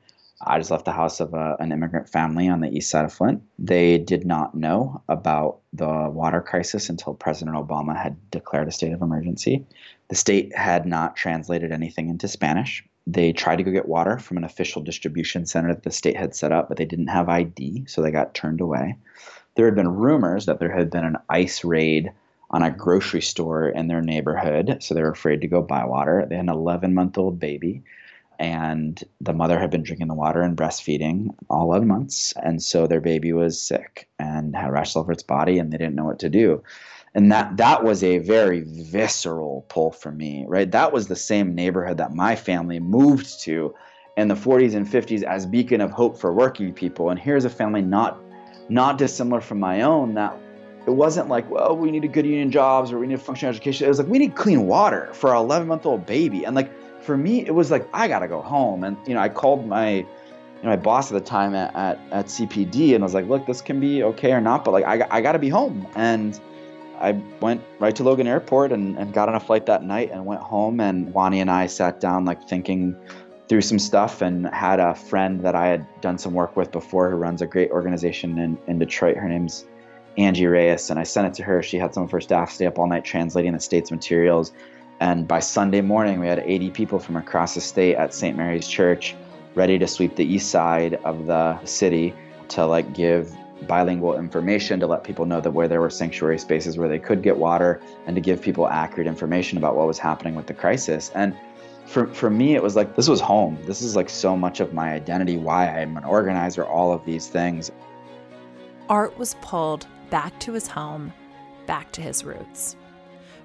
I 0.45 0.57
just 0.57 0.71
left 0.71 0.85
the 0.85 0.91
house 0.91 1.19
of 1.19 1.33
a, 1.33 1.55
an 1.59 1.71
immigrant 1.71 2.09
family 2.09 2.47
on 2.47 2.59
the 2.59 2.69
east 2.69 2.89
side 2.89 3.05
of 3.05 3.13
Flint. 3.13 3.41
They 3.59 3.97
did 3.97 4.25
not 4.25 4.55
know 4.55 5.01
about 5.07 5.59
the 5.71 6.09
water 6.09 6.41
crisis 6.41 6.89
until 6.89 7.13
President 7.13 7.55
Obama 7.55 7.95
had 7.95 8.29
declared 8.29 8.67
a 8.67 8.71
state 8.71 8.93
of 8.93 9.01
emergency. 9.01 9.65
The 10.09 10.15
state 10.15 10.55
had 10.55 10.85
not 10.85 11.15
translated 11.15 11.71
anything 11.71 12.09
into 12.09 12.27
Spanish. 12.27 12.83
They 13.07 13.33
tried 13.33 13.57
to 13.57 13.63
go 13.63 13.71
get 13.71 13.87
water 13.87 14.17
from 14.17 14.37
an 14.37 14.43
official 14.43 14.81
distribution 14.81 15.45
center 15.45 15.73
that 15.73 15.83
the 15.83 15.91
state 15.91 16.17
had 16.17 16.35
set 16.35 16.51
up, 16.51 16.69
but 16.69 16.77
they 16.77 16.85
didn't 16.85 17.07
have 17.07 17.29
ID, 17.29 17.85
so 17.87 18.01
they 18.01 18.11
got 18.11 18.33
turned 18.33 18.61
away 18.61 18.97
there 19.55 19.65
had 19.65 19.75
been 19.75 19.95
rumors 19.95 20.45
that 20.45 20.59
there 20.59 20.71
had 20.71 20.89
been 20.89 21.05
an 21.05 21.17
ICE 21.29 21.63
raid 21.63 22.11
on 22.49 22.63
a 22.63 22.71
grocery 22.71 23.21
store 23.21 23.67
in 23.67 23.87
their 23.87 24.01
neighborhood, 24.01 24.77
so 24.81 24.93
they 24.93 25.01
were 25.01 25.11
afraid 25.11 25.41
to 25.41 25.47
go 25.47 25.61
buy 25.61 25.85
water. 25.85 26.25
They 26.27 26.35
had 26.35 26.45
an 26.45 26.49
11 26.49 26.93
month 26.93 27.17
old 27.17 27.39
baby, 27.39 27.83
and 28.39 29.01
the 29.21 29.33
mother 29.33 29.59
had 29.59 29.71
been 29.71 29.83
drinking 29.83 30.07
the 30.07 30.13
water 30.13 30.41
and 30.41 30.57
breastfeeding 30.57 31.33
all 31.49 31.63
11 31.63 31.87
months, 31.87 32.33
and 32.33 32.61
so 32.61 32.85
their 32.85 33.01
baby 33.01 33.33
was 33.33 33.61
sick 33.61 34.07
and 34.19 34.55
had 34.55 34.71
rash 34.71 34.95
all 34.95 35.01
over 35.01 35.11
its 35.11 35.23
body, 35.23 35.59
and 35.59 35.71
they 35.71 35.77
didn't 35.77 35.95
know 35.95 36.05
what 36.05 36.19
to 36.19 36.29
do. 36.29 36.63
And 37.15 37.31
that 37.31 37.57
that 37.57 37.83
was 37.83 38.03
a 38.03 38.17
very 38.17 38.61
visceral 38.61 39.65
pull 39.69 39.91
for 39.91 40.11
me, 40.11 40.45
right? 40.47 40.71
That 40.71 40.91
was 40.91 41.07
the 41.07 41.15
same 41.15 41.53
neighborhood 41.53 41.97
that 41.97 42.15
my 42.15 42.35
family 42.35 42.79
moved 42.79 43.41
to 43.41 43.75
in 44.17 44.27
the 44.27 44.35
40s 44.35 44.75
and 44.75 44.87
50s 44.87 45.23
as 45.23 45.45
beacon 45.45 45.81
of 45.81 45.91
hope 45.91 46.17
for 46.19 46.33
working 46.33 46.73
people. 46.73 47.09
And 47.09 47.19
here's 47.19 47.45
a 47.45 47.49
family 47.49 47.81
not 47.81 48.19
not 48.69 48.97
dissimilar 48.97 49.41
from 49.41 49.59
my 49.59 49.81
own 49.81 50.13
that 50.15 50.35
it 50.85 50.91
wasn't 50.91 51.29
like, 51.29 51.49
well, 51.49 51.77
we 51.77 51.91
need 51.91 52.03
a 52.03 52.09
good 52.09 52.25
union 52.25 52.51
jobs 52.51 52.91
or 52.91 52.99
we 52.99 53.07
need 53.07 53.15
a 53.15 53.17
functional 53.17 53.53
education. 53.53 53.85
It 53.85 53.89
was 53.89 53.99
like, 53.99 54.07
we 54.07 54.19
need 54.19 54.35
clean 54.35 54.67
water 54.67 55.09
for 55.13 55.29
our 55.29 55.37
11 55.37 55.67
month 55.67 55.85
old 55.85 56.05
baby. 56.05 56.43
And 56.43 56.55
like, 56.55 56.71
for 57.01 57.15
me, 57.15 57.45
it 57.45 57.53
was 57.53 57.71
like, 57.71 57.87
I 57.93 58.07
got 58.07 58.19
to 58.19 58.27
go 58.27 58.41
home. 58.41 58.83
And, 58.83 58.97
you 59.07 59.13
know, 59.13 59.21
I 59.21 59.29
called 59.29 59.65
my, 59.65 59.91
you 59.91 60.05
know, 60.63 60.69
my 60.69 60.75
boss 60.75 61.11
at 61.11 61.13
the 61.13 61.29
time 61.29 61.55
at, 61.55 61.73
at, 61.75 61.99
at 62.11 62.25
CPD 62.25 62.95
and 62.95 63.03
I 63.03 63.05
was 63.05 63.13
like, 63.13 63.27
look, 63.27 63.45
this 63.45 63.61
can 63.61 63.79
be 63.79 64.03
okay 64.03 64.33
or 64.33 64.41
not, 64.41 64.65
but 64.65 64.71
like 64.71 64.85
I, 64.85 65.07
I 65.09 65.21
got 65.21 65.33
to 65.33 65.39
be 65.39 65.49
home. 65.49 65.87
And 65.95 66.39
I 66.99 67.11
went 67.41 67.61
right 67.79 67.95
to 67.95 68.03
Logan 68.03 68.27
Airport 68.27 68.71
and, 68.71 68.97
and 68.97 69.13
got 69.13 69.29
on 69.29 69.35
a 69.35 69.39
flight 69.39 69.65
that 69.67 69.83
night 69.83 70.11
and 70.11 70.25
went 70.25 70.41
home. 70.41 70.79
And 70.79 71.13
Wani 71.13 71.39
and 71.39 71.49
I 71.49 71.67
sat 71.67 71.99
down, 71.99 72.25
like 72.25 72.47
thinking 72.47 72.95
through 73.53 73.61
some 73.61 73.77
stuff, 73.77 74.23
and 74.23 74.47
had 74.47 74.79
a 74.79 74.95
friend 74.95 75.41
that 75.41 75.53
I 75.53 75.67
had 75.67 75.85
done 76.01 76.17
some 76.17 76.33
work 76.33 76.55
with 76.55 76.71
before 76.71 77.11
who 77.11 77.17
runs 77.17 77.39
a 77.39 77.45
great 77.45 77.69
organization 77.69 78.39
in, 78.39 78.57
in 78.65 78.79
Detroit. 78.79 79.15
Her 79.15 79.29
name's 79.29 79.65
Angie 80.17 80.47
Reyes. 80.47 80.89
And 80.89 80.99
I 80.99 81.03
sent 81.03 81.27
it 81.27 81.35
to 81.35 81.43
her. 81.43 81.61
She 81.61 81.77
had 81.77 81.93
some 81.93 82.01
of 82.01 82.09
her 82.09 82.19
staff 82.19 82.49
stay 82.49 82.65
up 82.65 82.79
all 82.79 82.87
night 82.87 83.05
translating 83.05 83.53
the 83.53 83.59
state's 83.59 83.91
materials. 83.91 84.53
And 84.99 85.27
by 85.27 85.39
Sunday 85.39 85.81
morning, 85.81 86.19
we 86.19 86.25
had 86.25 86.39
80 86.39 86.71
people 86.71 86.97
from 86.97 87.15
across 87.15 87.53
the 87.53 87.61
state 87.61 87.93
at 87.93 88.11
St. 88.15 88.35
Mary's 88.35 88.67
Church 88.67 89.13
ready 89.53 89.77
to 89.77 89.85
sweep 89.85 90.15
the 90.15 90.25
east 90.25 90.49
side 90.49 90.95
of 91.03 91.27
the 91.27 91.63
city 91.63 92.15
to 92.47 92.65
like 92.65 92.91
give 92.95 93.37
bilingual 93.67 94.17
information 94.17 94.79
to 94.79 94.87
let 94.87 95.03
people 95.03 95.27
know 95.27 95.39
that 95.39 95.51
where 95.51 95.67
there 95.67 95.79
were 95.79 95.91
sanctuary 95.91 96.39
spaces 96.39 96.75
where 96.75 96.89
they 96.89 96.97
could 96.97 97.21
get 97.21 97.37
water 97.37 97.79
and 98.07 98.15
to 98.15 98.21
give 98.21 98.41
people 98.41 98.67
accurate 98.67 99.05
information 99.05 99.59
about 99.59 99.75
what 99.75 99.85
was 99.85 99.99
happening 99.99 100.33
with 100.33 100.47
the 100.47 100.55
crisis. 100.55 101.11
And 101.13 101.35
for, 101.85 102.07
for 102.07 102.29
me, 102.29 102.55
it 102.55 102.63
was 102.63 102.75
like 102.75 102.95
this 102.95 103.07
was 103.07 103.21
home. 103.21 103.57
This 103.65 103.81
is 103.81 103.95
like 103.95 104.09
so 104.09 104.35
much 104.35 104.59
of 104.59 104.73
my 104.73 104.93
identity, 104.93 105.37
why 105.37 105.67
I'm 105.67 105.97
an 105.97 106.03
organizer, 106.03 106.65
all 106.65 106.91
of 106.91 107.05
these 107.05 107.27
things. 107.27 107.71
Art 108.89 109.17
was 109.17 109.35
pulled 109.41 109.87
back 110.09 110.39
to 110.41 110.53
his 110.53 110.67
home, 110.67 111.13
back 111.65 111.91
to 111.93 112.01
his 112.01 112.23
roots. 112.23 112.75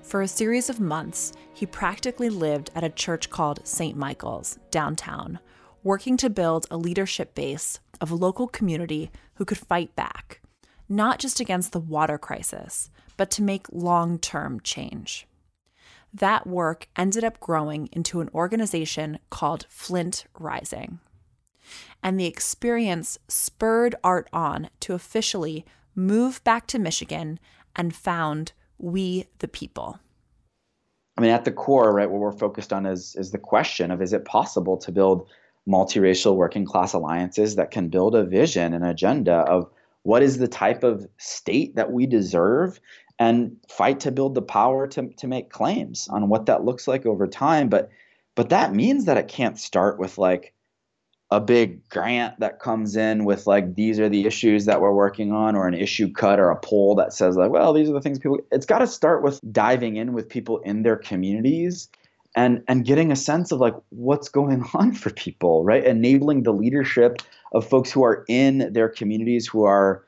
For 0.03 0.23
a 0.23 0.29
series 0.29 0.71
of 0.71 0.81
months, 0.81 1.33
he 1.53 1.67
practically 1.67 2.31
lived 2.31 2.71
at 2.75 2.85
a 2.85 2.89
church 2.89 3.31
called 3.31 3.67
St. 3.67 3.97
Michael's 3.97 4.59
downtown, 4.71 5.39
working 5.83 6.17
to 6.17 6.31
build 6.31 6.67
a 6.71 6.77
leadership 6.77 7.35
base 7.35 7.81
of 8.01 8.11
local 8.11 8.49
community 8.49 9.11
who 9.35 9.45
could 9.45 9.59
fight 9.59 9.95
back, 9.97 10.41
not 10.89 11.19
just 11.19 11.41
against 11.41 11.73
the 11.73 11.81
water 11.81 12.17
crisis, 12.17 12.91
but 13.17 13.31
to 13.33 13.43
make 13.43 13.67
long 13.71 14.19
term 14.19 14.61
change. 14.61 15.27
That 16.13 16.47
work 16.47 16.89
ended 16.97 17.25
up 17.25 17.41
growing 17.41 17.89
into 17.93 18.21
an 18.21 18.31
organization 18.35 19.19
called 19.31 19.67
Flint 19.69 20.25
Rising. 20.39 21.01
And 22.03 22.19
the 22.19 22.27
experience 22.27 23.19
spurred 23.29 23.95
Art 24.03 24.29
on 24.33 24.71
to 24.81 24.95
officially 24.95 25.67
move 25.95 26.43
back 26.45 26.67
to 26.69 26.79
Michigan 26.79 27.39
and 27.77 27.95
found 27.95 28.53
We 28.79 29.27
the 29.41 29.49
People. 29.49 29.99
I 31.17 31.21
mean, 31.21 31.31
at 31.33 31.45
the 31.45 31.53
core, 31.53 31.93
right, 31.93 32.09
what 32.09 32.21
we're 32.21 32.31
focused 32.31 32.73
on 32.73 32.87
is, 32.87 33.17
is 33.17 33.33
the 33.33 33.39
question 33.39 33.91
of 33.91 34.01
is 34.01 34.13
it 34.13 34.25
possible 34.25 34.77
to 34.79 34.93
build 34.93 35.29
multiracial 35.69 36.37
working 36.37 36.65
class 36.65 36.95
alliances 36.95 37.57
that 37.57 37.73
can 37.73 37.89
build 37.89 38.15
a 38.15 38.25
vision 38.25 38.73
and 38.73 38.85
agenda 38.85 39.35
of 39.35 39.69
what 40.05 40.23
is 40.23 40.39
the 40.39 40.49
type 40.49 40.85
of 40.85 41.07
state 41.19 41.75
that 41.77 41.93
we 41.93 42.07
deserve 42.07 42.81
and 43.19 43.57
fight 43.69 44.01
to 44.01 44.13
build 44.13 44.35
the 44.35 44.43
power 44.43 44.87
to, 44.87 45.09
to 45.09 45.27
make 45.27 45.51
claims 45.51 46.09
on 46.09 46.29
what 46.29 46.47
that 46.47 46.65
looks 46.65 46.87
like 46.87 47.07
over 47.07 47.27
time. 47.27 47.69
But 47.69 47.91
but 48.35 48.51
that 48.51 48.73
means 48.73 49.07
that 49.07 49.17
it 49.17 49.27
can't 49.27 49.59
start 49.59 49.99
with 49.99 50.17
like 50.17 50.55
a 51.31 51.41
big 51.41 51.87
grant 51.89 52.39
that 52.41 52.61
comes 52.61 52.97
in 52.97 53.25
with 53.25 53.47
like 53.47 53.75
these 53.75 53.99
are 53.99 54.09
the 54.09 54.27
issues 54.27 54.65
that 54.65 54.81
we're 54.81 54.95
working 54.95 55.33
on 55.33 55.57
or 55.57 55.67
an 55.67 55.75
issue 55.75 56.11
cut 56.11 56.39
or 56.39 56.51
a 56.51 56.57
poll 56.57 56.95
that 56.95 57.13
says 57.13 57.37
like 57.37 57.51
well 57.51 57.75
these 57.75 57.91
are 57.91 57.93
the 57.93 58.01
things 58.01 58.19
people 58.19 58.39
it's 58.51 58.65
got 58.65 58.79
to 58.79 58.87
start 58.87 59.23
with 59.23 59.39
diving 59.53 59.97
in 59.97 60.15
with 60.15 60.27
people 60.29 60.59
in 60.61 60.85
their 60.85 60.97
communities 60.97 61.91
and 62.35 62.63
and 62.69 62.85
getting 62.85 63.11
a 63.11 63.17
sense 63.17 63.53
of 63.53 63.59
like 63.59 63.75
what's 63.91 64.29
going 64.29 64.65
on 64.75 64.93
for 64.93 65.11
people 65.11 65.65
right? 65.65 65.85
Enabling 65.85 66.45
the 66.45 66.53
leadership 66.53 67.21
of 67.53 67.67
folks 67.67 67.91
who 67.91 68.05
are 68.05 68.25
in 68.29 68.73
their 68.73 68.89
communities 68.89 69.47
who 69.47 69.65
are 69.65 70.05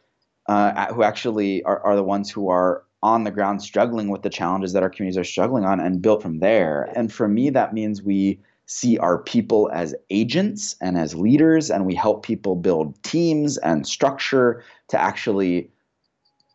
uh, 0.47 0.93
who 0.93 1.03
actually 1.03 1.63
are, 1.65 1.81
are 1.81 1.97
the 1.97 2.03
ones 2.03 2.31
who 2.31 2.49
are 2.49 2.83
on 3.03 3.25
the 3.25 3.31
ground 3.31 3.63
struggling 3.63 4.09
with 4.09 4.23
the 4.23 4.31
challenges 4.31 4.73
that 4.73 4.83
our 4.83 4.91
communities 4.91 5.19
are 5.19 5.25
struggling 5.25 5.65
on 5.65 5.81
and 5.81 6.03
built 6.03 6.23
from 6.23 6.39
there 6.41 6.91
and 6.95 7.13
for 7.13 7.29
me 7.29 7.51
that 7.51 7.73
means 7.73 8.03
we 8.03 8.39
see 8.71 8.97
our 8.99 9.19
people 9.19 9.69
as 9.73 9.97
agents 10.11 10.77
and 10.81 10.97
as 10.97 11.13
leaders 11.15 11.71
and 11.71 11.85
we 11.85 11.95
help 11.95 12.25
people 12.25 12.55
build 12.55 13.03
teams 13.03 13.59
and 13.59 13.85
structure 13.85 14.63
to 14.87 15.01
actually 15.01 15.69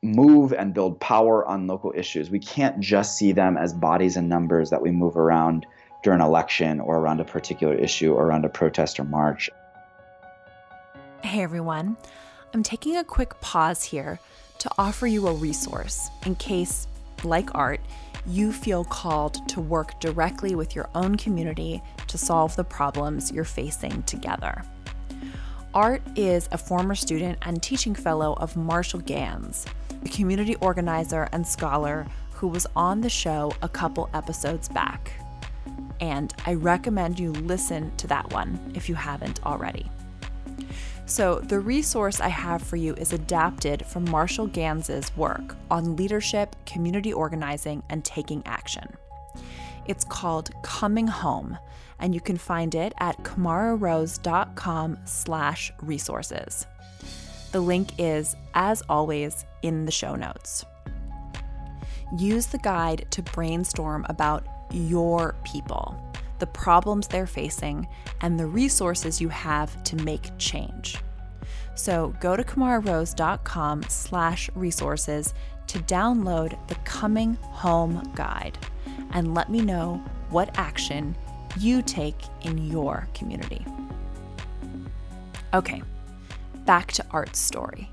move 0.02 0.54
and 0.54 0.74
build 0.74 0.98
power 1.02 1.46
on 1.46 1.68
local 1.68 1.92
issues. 1.94 2.30
We 2.30 2.40
can't 2.40 2.80
just 2.80 3.18
see 3.18 3.34
them 3.34 3.58
as 3.58 3.74
bodies 3.74 4.16
and 4.16 4.30
numbers 4.30 4.70
that 4.70 4.82
we 4.82 4.92
move 4.92 5.18
around 5.18 5.66
during 6.04 6.22
an 6.22 6.26
election 6.26 6.80
or 6.80 7.00
around 7.00 7.20
a 7.20 7.26
particular 7.26 7.74
issue 7.74 8.14
or 8.14 8.28
around 8.28 8.46
a 8.46 8.50
protest 8.50 8.98
or 8.98 9.04
march. 9.04 9.50
Hey 11.22 11.42
everyone, 11.42 11.98
I'm 12.54 12.64
taking 12.64 12.96
a 12.96 13.04
quick 13.04 13.42
pause 13.42 13.84
here 13.84 14.20
to 14.60 14.70
offer 14.78 15.08
you 15.08 15.28
a 15.28 15.34
resource 15.34 16.10
in 16.26 16.36
case, 16.36 16.88
like 17.24 17.54
art, 17.56 17.82
you 18.28 18.52
feel 18.52 18.84
called 18.84 19.48
to 19.50 19.62
work 19.62 20.00
directly 20.00 20.56
with 20.56 20.76
your 20.76 20.90
own 20.96 21.16
community 21.16 21.82
to 22.08 22.18
solve 22.18 22.56
the 22.56 22.64
problems 22.64 23.32
you're 23.32 23.44
facing 23.44 24.02
together. 24.04 24.64
Art 25.74 26.02
is 26.16 26.48
a 26.52 26.58
former 26.58 26.96
student 26.96 27.38
and 27.42 27.62
teaching 27.62 27.94
fellow 27.94 28.34
of 28.34 28.56
Marshall 28.56 29.02
Ganz, 29.02 29.66
a 30.04 30.10
community 30.10 30.56
organizer 30.56 31.28
and 31.34 31.46
scholar 31.46 32.08
who 32.32 32.48
was 32.48 32.66
on 32.76 33.02
the 33.02 33.10
show 33.10 33.52
a 33.62 33.70
couple 33.70 34.10
episodes 34.14 34.70
back. 34.70 35.12
And 36.00 36.34
I 36.46 36.54
recommend 36.54 37.20
you 37.20 37.32
listen 37.32 37.96
to 37.98 38.08
that 38.08 38.32
one 38.32 38.72
if 38.74 38.90
you 38.90 38.96
haven't 38.96 39.46
already. 39.46 39.90
So, 41.08 41.40
the 41.40 41.60
resource 41.60 42.20
I 42.20 42.30
have 42.30 42.64
for 42.64 42.78
you 42.78 42.96
is 42.96 43.14
adapted 43.14 43.86
from 43.86 44.10
Marshall 44.10 44.48
Ganz's 44.48 45.16
work 45.16 45.56
on 45.70 45.96
leadership, 45.96 46.56
community 46.66 47.14
organizing, 47.14 47.84
and 47.90 48.04
taking 48.04 48.42
action. 48.46 48.98
It's 49.86 50.04
called 50.04 50.50
Coming 50.64 51.08
Home 51.08 51.60
and 52.00 52.14
you 52.14 52.22
can 52.22 52.38
find 52.38 52.76
it 52.76 52.94
at 53.00 53.18
kamararose.com 53.24 54.98
slash 55.06 55.72
resources. 55.82 56.66
The 57.52 57.62
link 57.62 57.92
is, 57.98 58.36
as 58.54 58.84
always, 58.90 59.46
in 59.62 59.86
the 59.86 59.92
show 59.92 60.16
notes. 60.16 60.66
Use 62.18 62.48
the 62.48 62.58
guide 62.58 63.08
to 63.12 63.22
brainstorm 63.22 64.06
about 64.10 64.46
your 64.72 65.36
people, 65.44 65.98
the 66.40 66.48
problems 66.48 67.08
they're 67.08 67.28
facing, 67.28 67.88
and 68.22 68.40
the 68.40 68.46
resources 68.46 69.22
you 69.22 69.30
have 69.30 69.84
to 69.84 69.96
make 69.98 70.38
change. 70.38 70.98
So 71.76 72.14
go 72.22 72.36
to 72.36 72.44
kamararose.com 72.44 73.84
slash 73.84 74.50
resources 74.56 75.34
to 75.68 75.80
download 75.80 76.56
the 76.68 76.76
Coming 76.86 77.36
Home 77.36 78.12
Guide 78.16 78.58
and 79.12 79.34
let 79.34 79.50
me 79.50 79.62
know 79.62 80.04
what 80.30 80.58
action 80.58 81.16
you 81.60 81.82
take 81.82 82.22
in 82.42 82.70
your 82.70 83.08
community. 83.14 83.66
Okay, 85.54 85.82
back 86.66 86.92
to 86.94 87.06
Art's 87.12 87.40
story. 87.40 87.90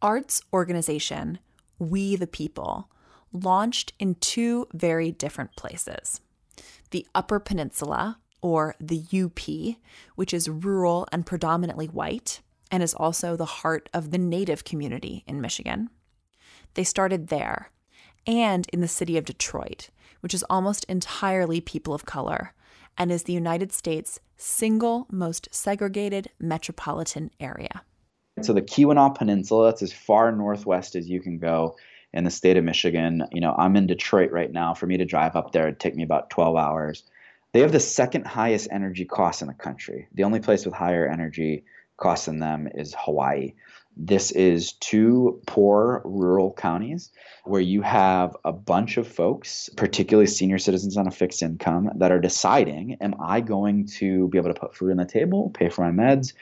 Art's 0.00 0.42
organization, 0.52 1.38
We 1.78 2.16
the 2.16 2.26
People, 2.26 2.88
launched 3.32 3.92
in 3.98 4.14
two 4.16 4.66
very 4.72 5.10
different 5.12 5.56
places 5.56 6.20
the 6.90 7.06
Upper 7.14 7.38
Peninsula, 7.38 8.18
or 8.40 8.74
the 8.80 9.02
UP, 9.12 9.76
which 10.14 10.32
is 10.32 10.48
rural 10.48 11.06
and 11.12 11.26
predominantly 11.26 11.86
white, 11.86 12.40
and 12.70 12.82
is 12.82 12.94
also 12.94 13.36
the 13.36 13.44
heart 13.44 13.88
of 13.92 14.10
the 14.10 14.18
Native 14.18 14.64
community 14.64 15.24
in 15.26 15.40
Michigan. 15.40 15.90
They 16.74 16.84
started 16.84 17.28
there 17.28 17.70
and 18.26 18.66
in 18.72 18.80
the 18.80 18.88
city 18.88 19.16
of 19.16 19.24
Detroit, 19.24 19.90
which 20.20 20.34
is 20.34 20.44
almost 20.48 20.84
entirely 20.84 21.60
people 21.60 21.94
of 21.94 22.06
color 22.06 22.52
and 22.96 23.12
is 23.12 23.24
the 23.24 23.32
United 23.32 23.72
States' 23.72 24.20
single 24.36 25.06
most 25.10 25.48
segregated 25.52 26.28
metropolitan 26.38 27.30
area. 27.40 27.82
So 28.42 28.52
the 28.52 28.62
Keweenaw 28.62 29.16
Peninsula, 29.16 29.66
that's 29.66 29.82
as 29.82 29.92
far 29.92 30.30
northwest 30.32 30.94
as 30.94 31.08
you 31.08 31.20
can 31.20 31.38
go 31.38 31.76
in 32.12 32.24
the 32.24 32.30
state 32.30 32.56
of 32.56 32.64
Michigan. 32.64 33.24
You 33.32 33.40
know, 33.40 33.54
I'm 33.56 33.76
in 33.76 33.86
Detroit 33.86 34.30
right 34.32 34.50
now. 34.50 34.74
For 34.74 34.86
me 34.86 34.96
to 34.96 35.04
drive 35.04 35.36
up 35.36 35.52
there, 35.52 35.68
it'd 35.68 35.80
take 35.80 35.96
me 35.96 36.02
about 36.02 36.30
12 36.30 36.56
hours. 36.56 37.04
They 37.52 37.60
have 37.60 37.72
the 37.72 37.80
second 37.80 38.26
highest 38.26 38.68
energy 38.70 39.04
costs 39.04 39.42
in 39.42 39.48
the 39.48 39.54
country. 39.54 40.08
The 40.14 40.24
only 40.24 40.40
place 40.40 40.64
with 40.64 40.74
higher 40.74 41.06
energy 41.06 41.64
costs 41.96 42.26
than 42.26 42.38
them 42.38 42.68
is 42.74 42.94
Hawaii. 42.98 43.54
This 44.00 44.30
is 44.30 44.74
two 44.74 45.40
poor 45.48 46.02
rural 46.04 46.52
counties 46.52 47.10
where 47.44 47.60
you 47.60 47.82
have 47.82 48.36
a 48.44 48.52
bunch 48.52 48.96
of 48.96 49.08
folks, 49.08 49.68
particularly 49.76 50.28
senior 50.28 50.58
citizens 50.58 50.96
on 50.96 51.08
a 51.08 51.10
fixed 51.10 51.42
income, 51.42 51.90
that 51.96 52.12
are 52.12 52.20
deciding 52.20 52.96
Am 53.00 53.16
I 53.20 53.40
going 53.40 53.86
to 53.98 54.28
be 54.28 54.38
able 54.38 54.54
to 54.54 54.60
put 54.60 54.76
food 54.76 54.92
on 54.92 54.98
the 54.98 55.04
table, 55.04 55.50
pay 55.50 55.68
for 55.68 55.90
my 55.90 56.04
meds, 56.04 56.32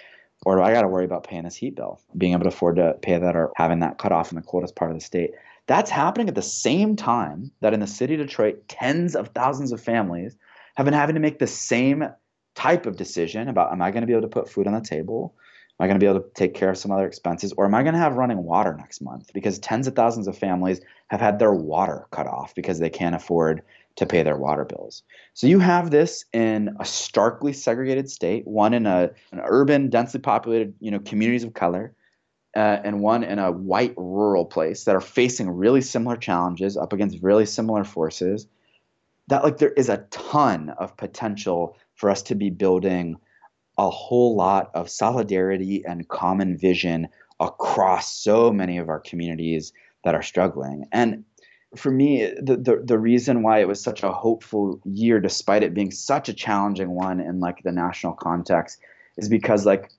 or 0.44 0.56
do 0.56 0.62
I 0.62 0.72
got 0.74 0.82
to 0.82 0.88
worry 0.88 1.06
about 1.06 1.26
paying 1.26 1.44
this 1.44 1.56
heat 1.56 1.76
bill, 1.76 1.98
being 2.16 2.34
able 2.34 2.42
to 2.42 2.48
afford 2.48 2.76
to 2.76 2.94
pay 3.00 3.18
that 3.18 3.34
or 3.34 3.52
having 3.56 3.80
that 3.80 3.96
cut 3.96 4.12
off 4.12 4.30
in 4.30 4.36
the 4.36 4.42
coldest 4.42 4.76
part 4.76 4.90
of 4.90 4.96
the 4.98 5.04
state? 5.04 5.30
That's 5.66 5.90
happening 5.90 6.28
at 6.28 6.34
the 6.34 6.42
same 6.42 6.96
time 6.96 7.50
that 7.60 7.74
in 7.74 7.80
the 7.80 7.86
city 7.86 8.14
of 8.14 8.20
Detroit, 8.20 8.68
tens 8.68 9.16
of 9.16 9.28
thousands 9.28 9.72
of 9.72 9.80
families 9.80 10.36
have 10.76 10.84
been 10.84 10.94
having 10.94 11.14
to 11.14 11.20
make 11.20 11.38
the 11.38 11.46
same 11.46 12.04
type 12.54 12.86
of 12.86 12.96
decision 12.96 13.48
about 13.48 13.72
am 13.72 13.82
I 13.82 13.90
going 13.90 14.02
to 14.02 14.06
be 14.06 14.12
able 14.12 14.22
to 14.22 14.28
put 14.28 14.48
food 14.48 14.66
on 14.66 14.74
the 14.74 14.80
table? 14.80 15.34
Am 15.78 15.84
I 15.84 15.88
going 15.88 16.00
to 16.00 16.04
be 16.04 16.08
able 16.08 16.20
to 16.20 16.30
take 16.34 16.54
care 16.54 16.70
of 16.70 16.78
some 16.78 16.90
other 16.90 17.06
expenses? 17.06 17.52
Or 17.56 17.66
am 17.66 17.74
I 17.74 17.82
going 17.82 17.94
to 17.94 18.00
have 18.00 18.16
running 18.16 18.44
water 18.44 18.74
next 18.74 19.02
month? 19.02 19.30
Because 19.34 19.58
tens 19.58 19.86
of 19.86 19.94
thousands 19.94 20.26
of 20.26 20.38
families 20.38 20.80
have 21.08 21.20
had 21.20 21.38
their 21.38 21.52
water 21.52 22.06
cut 22.12 22.26
off 22.26 22.54
because 22.54 22.78
they 22.78 22.88
can't 22.88 23.14
afford 23.14 23.62
to 23.96 24.06
pay 24.06 24.22
their 24.22 24.36
water 24.36 24.64
bills. 24.64 25.02
So 25.34 25.46
you 25.46 25.58
have 25.58 25.90
this 25.90 26.24
in 26.32 26.76
a 26.78 26.84
starkly 26.84 27.52
segregated 27.52 28.10
state, 28.10 28.46
one 28.46 28.72
in 28.72 28.86
a, 28.86 29.10
an 29.32 29.40
urban, 29.44 29.90
densely 29.90 30.20
populated, 30.20 30.74
you 30.80 30.90
know, 30.90 30.98
communities 31.00 31.44
of 31.44 31.54
color, 31.54 31.94
uh, 32.56 32.80
and 32.84 33.00
one 33.00 33.22
in 33.22 33.38
a 33.38 33.52
white 33.52 33.94
rural 33.96 34.46
place 34.46 34.84
that 34.84 34.96
are 34.96 35.00
facing 35.00 35.50
really 35.50 35.82
similar 35.82 36.16
challenges 36.16 36.76
up 36.76 36.92
against 36.92 37.22
really 37.22 37.44
similar 37.44 37.84
forces. 37.84 38.48
That 39.28 39.44
like 39.44 39.58
there 39.58 39.72
is 39.72 39.90
a 39.90 40.06
ton 40.10 40.70
of 40.70 40.96
potential 40.96 41.76
for 41.94 42.08
us 42.08 42.22
to 42.22 42.34
be 42.34 42.48
building 42.48 43.16
a 43.76 43.90
whole 43.90 44.36
lot 44.36 44.70
of 44.74 44.88
solidarity 44.88 45.84
and 45.86 46.08
common 46.08 46.56
vision 46.56 47.08
across 47.40 48.16
so 48.16 48.50
many 48.50 48.78
of 48.78 48.88
our 48.88 49.00
communities 49.00 49.74
that 50.04 50.14
are 50.14 50.22
struggling. 50.22 50.86
And 50.92 51.24
for 51.76 51.90
me, 51.90 52.32
the, 52.40 52.56
the, 52.56 52.82
the 52.82 52.98
reason 52.98 53.42
why 53.42 53.60
it 53.60 53.68
was 53.68 53.82
such 53.82 54.02
a 54.02 54.12
hopeful 54.12 54.80
year, 54.84 55.20
despite 55.20 55.62
it 55.62 55.74
being 55.74 55.90
such 55.90 56.30
a 56.30 56.34
challenging 56.34 56.90
one 56.90 57.20
in 57.20 57.40
like 57.40 57.62
the 57.64 57.72
national 57.72 58.14
context, 58.14 58.80
is 59.18 59.28
because 59.28 59.66
like 59.66 59.90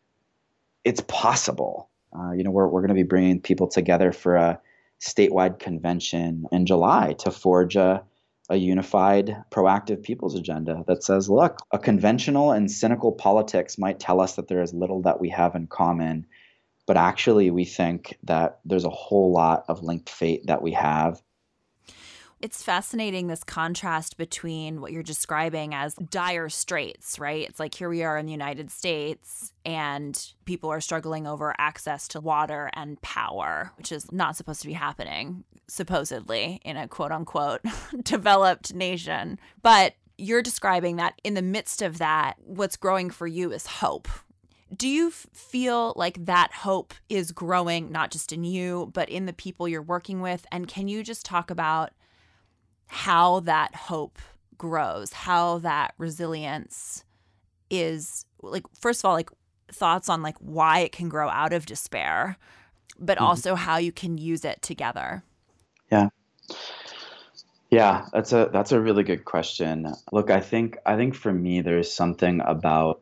it's 0.83 1.03
possible. 1.07 1.89
Uh, 2.17 2.31
you 2.31 2.43
know, 2.43 2.51
we're 2.51 2.67
we're 2.67 2.81
going 2.81 2.89
to 2.89 2.95
be 2.95 3.03
bringing 3.03 3.39
people 3.41 3.67
together 3.67 4.11
for 4.11 4.35
a 4.35 4.59
statewide 4.99 5.59
convention 5.59 6.45
in 6.51 6.65
July 6.65 7.13
to 7.19 7.31
forge 7.31 7.75
a 7.75 8.03
a 8.49 8.55
unified, 8.55 9.35
proactive 9.51 10.03
people's 10.03 10.35
agenda 10.35 10.83
that 10.87 11.03
says, 11.03 11.29
look, 11.29 11.57
a 11.71 11.79
conventional 11.79 12.51
and 12.51 12.71
cynical 12.71 13.11
politics 13.11 13.77
might 13.77 13.99
tell 13.99 14.21
us 14.21 14.35
that 14.35 14.47
there 14.47 14.61
is 14.61 14.73
little 14.73 15.01
that 15.01 15.19
we 15.19 15.29
have 15.29 15.53
in 15.55 15.67
common, 15.67 16.25
but 16.85 16.95
actually, 16.95 17.51
we 17.51 17.65
think 17.65 18.17
that 18.23 18.59
there's 18.63 18.85
a 18.85 18.89
whole 18.89 19.33
lot 19.33 19.65
of 19.67 19.83
linked 19.83 20.09
fate 20.09 20.47
that 20.47 20.61
we 20.61 20.71
have. 20.71 21.21
It's 22.39 22.61
fascinating 22.61 23.27
this 23.27 23.43
contrast 23.43 24.15
between 24.17 24.79
what 24.79 24.91
you're 24.91 25.01
describing 25.01 25.73
as 25.73 25.95
dire 25.95 26.49
straits, 26.49 27.17
right? 27.17 27.47
It's 27.49 27.59
like 27.59 27.73
here 27.73 27.89
we 27.89 28.03
are 28.03 28.17
in 28.17 28.27
the 28.27 28.31
United 28.31 28.69
States 28.69 29.53
and 29.65 30.33
people 30.45 30.71
are 30.71 30.79
struggling 30.79 31.25
over 31.25 31.55
access 31.57 32.07
to 32.09 32.21
water 32.21 32.69
and 32.73 33.01
power, 33.01 33.71
which 33.77 33.91
is 33.91 34.11
not 34.11 34.35
supposed 34.35 34.61
to 34.61 34.67
be 34.67 34.73
happening, 34.73 35.45
supposedly, 35.67 36.61
in 36.63 36.77
a 36.77 36.87
quote 36.87 37.11
unquote 37.11 37.61
developed 38.03 38.73
nation. 38.73 39.39
But 39.63 39.95
you're 40.19 40.43
describing 40.43 40.97
that 40.97 41.19
in 41.23 41.33
the 41.33 41.41
midst 41.41 41.81
of 41.81 41.97
that, 41.97 42.35
what's 42.39 42.77
growing 42.77 43.09
for 43.09 43.25
you 43.25 43.51
is 43.51 43.65
hope, 43.65 44.07
do 44.75 44.87
you 44.87 45.11
feel 45.11 45.93
like 45.95 46.25
that 46.25 46.51
hope 46.51 46.93
is 47.09 47.31
growing 47.31 47.91
not 47.91 48.11
just 48.11 48.33
in 48.33 48.43
you 48.43 48.91
but 48.93 49.09
in 49.09 49.25
the 49.25 49.33
people 49.33 49.67
you're 49.67 49.81
working 49.81 50.19
with 50.19 50.45
and 50.51 50.67
can 50.67 50.89
you 50.89 51.03
just 51.03 51.25
talk 51.25 51.49
about 51.49 51.91
how 52.87 53.41
that 53.41 53.75
hope 53.75 54.19
grows, 54.57 55.13
how 55.13 55.59
that 55.59 55.93
resilience 55.97 57.03
is 57.69 58.25
like 58.41 58.63
first 58.79 59.01
of 59.01 59.05
all 59.05 59.13
like 59.13 59.29
thoughts 59.71 60.09
on 60.09 60.21
like 60.21 60.37
why 60.39 60.79
it 60.79 60.91
can 60.91 61.09
grow 61.09 61.29
out 61.29 61.53
of 61.53 61.65
despair, 61.65 62.37
but 62.99 63.17
mm-hmm. 63.17 63.25
also 63.25 63.55
how 63.55 63.77
you 63.77 63.91
can 63.91 64.17
use 64.17 64.45
it 64.45 64.61
together. 64.61 65.23
Yeah. 65.91 66.09
Yeah, 67.69 68.05
that's 68.13 68.31
a 68.31 68.49
that's 68.51 68.71
a 68.71 68.79
really 68.79 69.03
good 69.03 69.25
question. 69.25 69.93
Look, 70.13 70.31
I 70.31 70.39
think 70.39 70.77
I 70.85 70.95
think 70.95 71.15
for 71.15 71.33
me 71.33 71.59
there's 71.59 71.91
something 71.91 72.41
about 72.45 73.01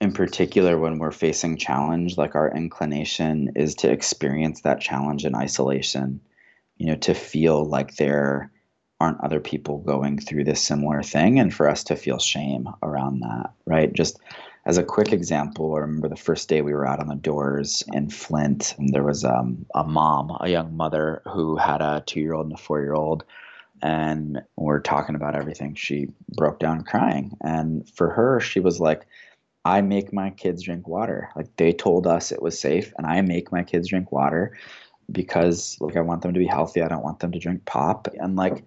in 0.00 0.12
particular 0.12 0.78
when 0.78 0.98
we're 0.98 1.10
facing 1.10 1.56
challenge 1.56 2.16
like 2.16 2.34
our 2.34 2.54
inclination 2.54 3.52
is 3.56 3.74
to 3.76 3.90
experience 3.90 4.60
that 4.60 4.80
challenge 4.80 5.24
in 5.24 5.34
isolation 5.34 6.20
you 6.76 6.86
know 6.86 6.96
to 6.96 7.14
feel 7.14 7.64
like 7.64 7.96
there 7.96 8.50
aren't 9.04 9.22
other 9.22 9.40
people 9.40 9.78
going 9.78 10.18
through 10.18 10.44
this 10.44 10.62
similar 10.62 11.02
thing 11.02 11.38
and 11.38 11.52
for 11.52 11.68
us 11.68 11.84
to 11.84 11.94
feel 11.94 12.18
shame 12.18 12.66
around 12.82 13.20
that 13.20 13.52
right 13.66 13.92
just 13.92 14.18
as 14.64 14.78
a 14.78 14.82
quick 14.82 15.12
example 15.12 15.74
i 15.74 15.78
remember 15.78 16.08
the 16.08 16.16
first 16.16 16.48
day 16.48 16.62
we 16.62 16.72
were 16.72 16.86
out 16.86 17.00
on 17.00 17.08
the 17.08 17.14
doors 17.14 17.84
in 17.92 18.08
flint 18.08 18.74
and 18.78 18.94
there 18.94 19.04
was 19.04 19.22
um, 19.22 19.66
a 19.74 19.84
mom 19.84 20.34
a 20.40 20.48
young 20.48 20.74
mother 20.74 21.20
who 21.30 21.56
had 21.56 21.82
a 21.82 22.02
two-year-old 22.06 22.46
and 22.46 22.54
a 22.54 22.58
four-year-old 22.58 23.24
and 23.82 24.40
we're 24.56 24.80
talking 24.80 25.14
about 25.14 25.36
everything 25.36 25.74
she 25.74 26.08
broke 26.34 26.58
down 26.58 26.82
crying 26.82 27.36
and 27.42 27.86
for 27.90 28.08
her 28.08 28.40
she 28.40 28.58
was 28.58 28.80
like 28.80 29.06
I 29.66 29.80
make 29.80 30.12
my 30.12 30.28
kids 30.28 30.62
drink 30.62 30.86
water. 30.86 31.30
Like 31.34 31.56
they 31.56 31.72
told 31.72 32.06
us 32.06 32.30
it 32.30 32.42
was 32.42 32.58
safe, 32.60 32.92
and 32.98 33.06
I 33.06 33.22
make 33.22 33.50
my 33.50 33.62
kids 33.62 33.88
drink 33.88 34.12
water 34.12 34.52
because 35.10 35.78
like 35.80 35.96
I 35.96 36.00
want 36.00 36.22
them 36.22 36.34
to 36.34 36.38
be 36.38 36.46
healthy. 36.46 36.82
I 36.82 36.88
don't 36.88 37.02
want 37.02 37.20
them 37.20 37.32
to 37.32 37.38
drink 37.38 37.64
pop. 37.64 38.08
And 38.20 38.36
like 38.36 38.62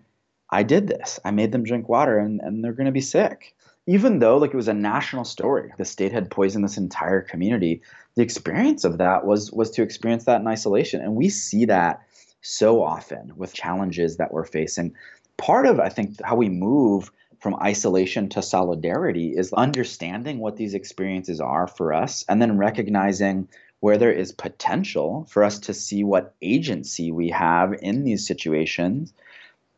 I 0.49 0.63
did 0.63 0.87
this. 0.87 1.19
I 1.25 1.31
made 1.31 1.51
them 1.51 1.63
drink 1.63 1.89
water 1.89 2.17
and, 2.17 2.39
and 2.41 2.63
they're 2.63 2.73
gonna 2.73 2.91
be 2.91 3.01
sick. 3.01 3.53
Even 3.85 4.19
though 4.19 4.37
like 4.37 4.53
it 4.53 4.57
was 4.57 4.67
a 4.67 4.73
national 4.73 5.23
story. 5.23 5.71
The 5.77 5.85
state 5.85 6.11
had 6.11 6.29
poisoned 6.29 6.63
this 6.63 6.77
entire 6.77 7.21
community. 7.21 7.81
The 8.15 8.23
experience 8.23 8.83
of 8.83 8.97
that 8.97 9.25
was 9.25 9.51
was 9.51 9.71
to 9.71 9.81
experience 9.81 10.25
that 10.25 10.41
in 10.41 10.47
isolation. 10.47 11.01
And 11.01 11.15
we 11.15 11.29
see 11.29 11.65
that 11.65 12.01
so 12.41 12.83
often 12.83 13.33
with 13.35 13.53
challenges 13.53 14.17
that 14.17 14.31
we're 14.31 14.45
facing. 14.45 14.93
Part 15.37 15.65
of 15.65 15.79
I 15.79 15.89
think 15.89 16.21
how 16.23 16.35
we 16.35 16.49
move 16.49 17.11
from 17.39 17.55
isolation 17.61 18.29
to 18.29 18.41
solidarity 18.41 19.33
is 19.35 19.53
understanding 19.53 20.39
what 20.39 20.57
these 20.57 20.73
experiences 20.73 21.39
are 21.39 21.67
for 21.67 21.93
us 21.93 22.25
and 22.27 22.41
then 22.41 22.57
recognizing 22.57 23.47
where 23.79 23.97
there 23.97 24.11
is 24.11 24.31
potential 24.31 25.27
for 25.29 25.43
us 25.43 25.59
to 25.59 25.73
see 25.73 26.03
what 26.03 26.33
agency 26.41 27.11
we 27.11 27.29
have 27.29 27.73
in 27.81 28.03
these 28.03 28.25
situations 28.25 29.13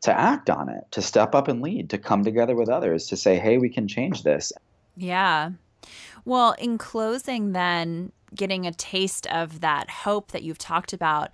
to 0.02 0.18
act 0.18 0.48
on 0.50 0.68
it, 0.68 0.84
to 0.92 1.02
step 1.02 1.34
up 1.34 1.48
and 1.48 1.60
lead, 1.60 1.90
to 1.90 1.98
come 1.98 2.24
together 2.24 2.54
with 2.54 2.68
others, 2.68 3.06
to 3.08 3.16
say, 3.16 3.38
hey, 3.38 3.58
we 3.58 3.68
can 3.68 3.86
change 3.86 4.22
this. 4.22 4.52
Yeah. 4.96 5.50
Well, 6.24 6.52
in 6.58 6.78
closing, 6.78 7.52
then, 7.52 8.12
getting 8.34 8.66
a 8.66 8.72
taste 8.72 9.26
of 9.26 9.60
that 9.60 9.90
hope 9.90 10.32
that 10.32 10.42
you've 10.42 10.58
talked 10.58 10.92
about, 10.92 11.30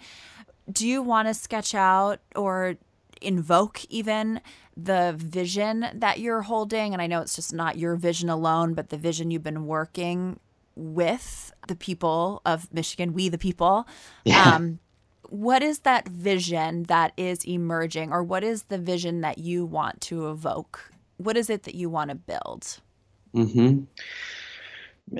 do 0.70 0.86
you 0.86 1.02
want 1.02 1.28
to 1.28 1.34
sketch 1.34 1.74
out 1.74 2.20
or 2.34 2.76
invoke 3.20 3.84
even 3.86 4.40
the 4.76 5.14
vision 5.16 5.86
that 5.94 6.20
you're 6.20 6.42
holding. 6.42 6.92
And 6.92 7.00
I 7.00 7.06
know 7.06 7.20
it's 7.20 7.34
just 7.34 7.52
not 7.52 7.78
your 7.78 7.96
vision 7.96 8.28
alone, 8.28 8.74
but 8.74 8.90
the 8.90 8.98
vision 8.98 9.30
you've 9.30 9.42
been 9.42 9.66
working 9.66 10.38
with 10.74 11.52
the 11.68 11.76
people 11.76 12.42
of 12.44 12.72
Michigan, 12.72 13.14
we 13.14 13.28
the 13.28 13.38
people. 13.38 13.86
Yeah. 14.24 14.54
Um, 14.54 14.78
what 15.28 15.62
is 15.62 15.80
that 15.80 16.08
vision 16.08 16.84
that 16.84 17.12
is 17.16 17.44
emerging, 17.44 18.12
or 18.12 18.22
what 18.22 18.44
is 18.44 18.64
the 18.64 18.78
vision 18.78 19.20
that 19.22 19.38
you 19.38 19.64
want 19.64 20.00
to 20.02 20.30
evoke? 20.30 20.90
What 21.18 21.36
is 21.36 21.50
it 21.50 21.64
that 21.64 21.74
you 21.74 21.88
want 21.88 22.10
to 22.10 22.16
build? 22.16 22.80
Hmm. 23.32 23.84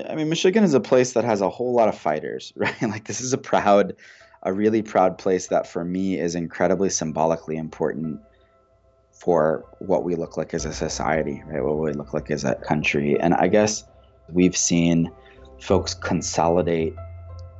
I 0.07 0.15
mean, 0.15 0.29
Michigan 0.29 0.63
is 0.63 0.73
a 0.73 0.79
place 0.79 1.13
that 1.13 1.23
has 1.23 1.41
a 1.41 1.49
whole 1.49 1.73
lot 1.73 1.87
of 1.87 1.97
fighters, 1.97 2.51
right? 2.57 2.81
Like 2.81 3.05
this 3.05 3.21
is 3.21 3.33
a 3.33 3.37
proud, 3.37 3.95
a 4.43 4.53
really 4.53 4.81
proud 4.81 5.17
place 5.17 5.47
that 5.47 5.67
for 5.67 5.83
me 5.83 6.19
is 6.19 6.35
incredibly 6.35 6.89
symbolically 6.89 7.57
important 7.57 8.19
for 9.11 9.65
what 9.79 10.03
we 10.03 10.15
look 10.15 10.37
like 10.37 10.53
as 10.53 10.65
a 10.65 10.73
society, 10.73 11.43
right? 11.47 11.63
What 11.63 11.77
we 11.77 11.93
look 11.93 12.13
like 12.13 12.29
as 12.29 12.43
a 12.43 12.55
country. 12.55 13.19
And 13.19 13.33
I 13.33 13.47
guess 13.47 13.83
we've 14.29 14.55
seen 14.55 15.11
folks 15.59 15.93
consolidate 15.93 16.93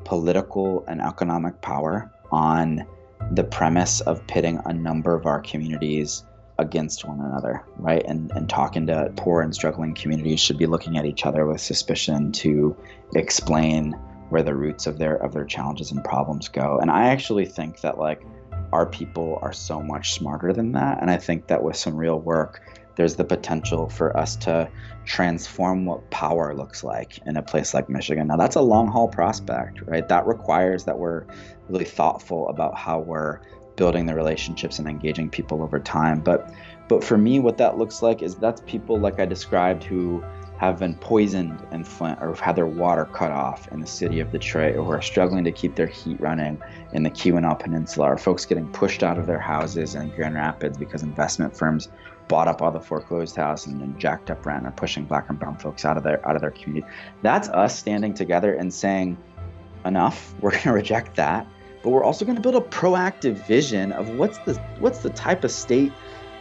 political 0.06 0.86
and 0.88 1.02
economic 1.02 1.62
power 1.62 2.12
on 2.32 2.86
the 3.32 3.44
premise 3.44 4.02
of 4.02 4.26
pitting 4.28 4.60
a 4.66 4.74
number 4.74 5.16
of 5.16 5.26
our 5.26 5.42
communities 5.42 6.24
against 6.60 7.06
one 7.06 7.20
another, 7.20 7.64
right? 7.78 8.04
And 8.06 8.32
and 8.32 8.50
talking 8.50 8.88
to 8.88 9.12
poor 9.16 9.42
and 9.42 9.54
struggling 9.54 9.94
communities 9.94 10.40
should 10.40 10.58
be 10.58 10.66
looking 10.66 10.98
at 10.98 11.06
each 11.06 11.26
other 11.26 11.46
with 11.46 11.62
suspicion 11.62 12.32
to 12.34 12.76
explain 13.16 13.94
where 14.30 14.44
the 14.44 14.56
roots 14.56 14.88
of 14.88 14.98
their 14.98 15.16
of 15.18 15.34
their 15.34 15.46
challenges 15.46 15.92
and 15.92 16.04
problems 16.04 16.48
go. 16.48 16.80
And 16.82 16.90
I 16.90 17.08
actually 17.08 17.46
think 17.46 17.82
that 17.82 17.98
like 17.98 18.24
our 18.74 18.86
people 18.86 19.40
are 19.42 19.54
so 19.54 19.82
much 19.82 20.14
smarter 20.14 20.52
than 20.52 20.74
that. 20.74 21.00
And 21.02 21.10
I 21.10 21.18
think 21.18 21.48
that 21.48 21.64
with 21.64 21.78
some 21.78 21.96
real 21.96 22.20
work, 22.20 22.62
there's 22.98 23.16
the 23.16 23.24
potential 23.24 23.88
for 23.88 24.16
us 24.18 24.36
to 24.36 24.70
transform 25.06 25.86
what 25.86 26.10
power 26.10 26.54
looks 26.54 26.84
like 26.84 27.20
in 27.26 27.38
a 27.38 27.42
place 27.42 27.74
like 27.74 27.90
Michigan. 27.90 28.28
Now, 28.28 28.38
that's 28.38 28.56
a 28.56 28.62
long 28.62 28.88
haul 28.88 29.08
prospect, 29.08 29.82
right? 29.86 30.08
That 30.08 30.28
requires 30.28 30.84
that 30.86 30.98
we're 30.98 31.26
really 31.70 31.86
thoughtful 31.86 32.50
about 32.50 32.78
how 32.78 33.00
we're 33.00 33.40
building 33.76 34.08
the 34.08 34.16
relationships 34.16 34.80
and 34.80 34.88
engaging 34.88 35.30
people 35.30 35.62
over 35.62 35.80
time. 35.80 36.20
But 36.20 36.52
but 36.90 37.04
for 37.04 37.18
me, 37.18 37.40
what 37.40 37.58
that 37.58 37.78
looks 37.78 38.02
like 38.02 38.22
is 38.24 38.36
that's 38.36 38.62
people 38.62 39.00
like 39.00 39.20
I 39.20 39.26
described 39.26 39.84
who 39.84 40.24
have 40.58 40.80
been 40.80 40.96
poisoned 40.96 41.60
in 41.72 41.84
Flint 41.84 42.18
or 42.20 42.30
have 42.30 42.40
had 42.40 42.56
their 42.56 42.66
water 42.66 43.06
cut 43.06 43.32
off 43.32 43.72
in 43.72 43.80
the 43.80 43.86
city 43.86 44.20
of 44.20 44.32
Detroit 44.32 44.76
or 44.76 44.84
who 44.84 44.92
are 44.92 45.02
struggling 45.02 45.44
to 45.44 45.52
keep 45.52 45.76
their 45.76 45.86
heat 45.86 46.20
running 46.20 46.60
in 46.94 47.04
the 47.04 47.12
Keweenaw 47.12 47.60
Peninsula 47.60 48.14
or 48.14 48.18
folks 48.18 48.46
getting 48.46 48.68
pushed 48.70 49.04
out 49.04 49.20
of 49.20 49.28
their 49.28 49.40
houses 49.40 49.94
in 49.94 50.10
Grand 50.16 50.34
Rapids 50.34 50.78
because 50.78 51.04
investment 51.04 51.56
firms 51.56 51.90
bought 52.28 52.48
up 52.48 52.62
all 52.62 52.72
the 52.72 52.80
foreclosed 52.80 53.36
houses 53.36 53.72
and 53.72 53.82
then 53.82 53.98
jacked 53.98 54.30
up 54.30 54.46
rent 54.46 54.66
or 54.66 54.72
pushing 54.72 55.06
black 55.06 55.30
and 55.30 55.40
brown 55.40 55.58
folks 55.58 55.86
out 55.86 55.98
of 55.98 56.04
their 56.04 56.26
out 56.28 56.36
of 56.36 56.42
their 56.42 56.52
community. 56.52 56.86
That's 57.22 57.50
us 57.50 57.78
standing 57.78 58.14
together 58.14 58.54
and 58.54 58.74
saying, 58.74 59.18
enough. 59.86 60.34
We're 60.42 60.52
going 60.52 60.64
to 60.64 60.74
reject 60.74 61.16
that, 61.16 61.48
but 61.82 61.90
we're 61.90 62.04
also 62.04 62.26
going 62.26 62.36
to 62.36 62.42
build 62.42 62.56
a 62.56 62.68
proactive 62.68 63.46
vision 63.48 63.92
of 63.92 64.10
what's 64.10 64.38
the 64.40 64.56
what's 64.80 65.00
the 65.00 65.10
type 65.12 65.44
of 65.44 65.52
state 65.52 65.92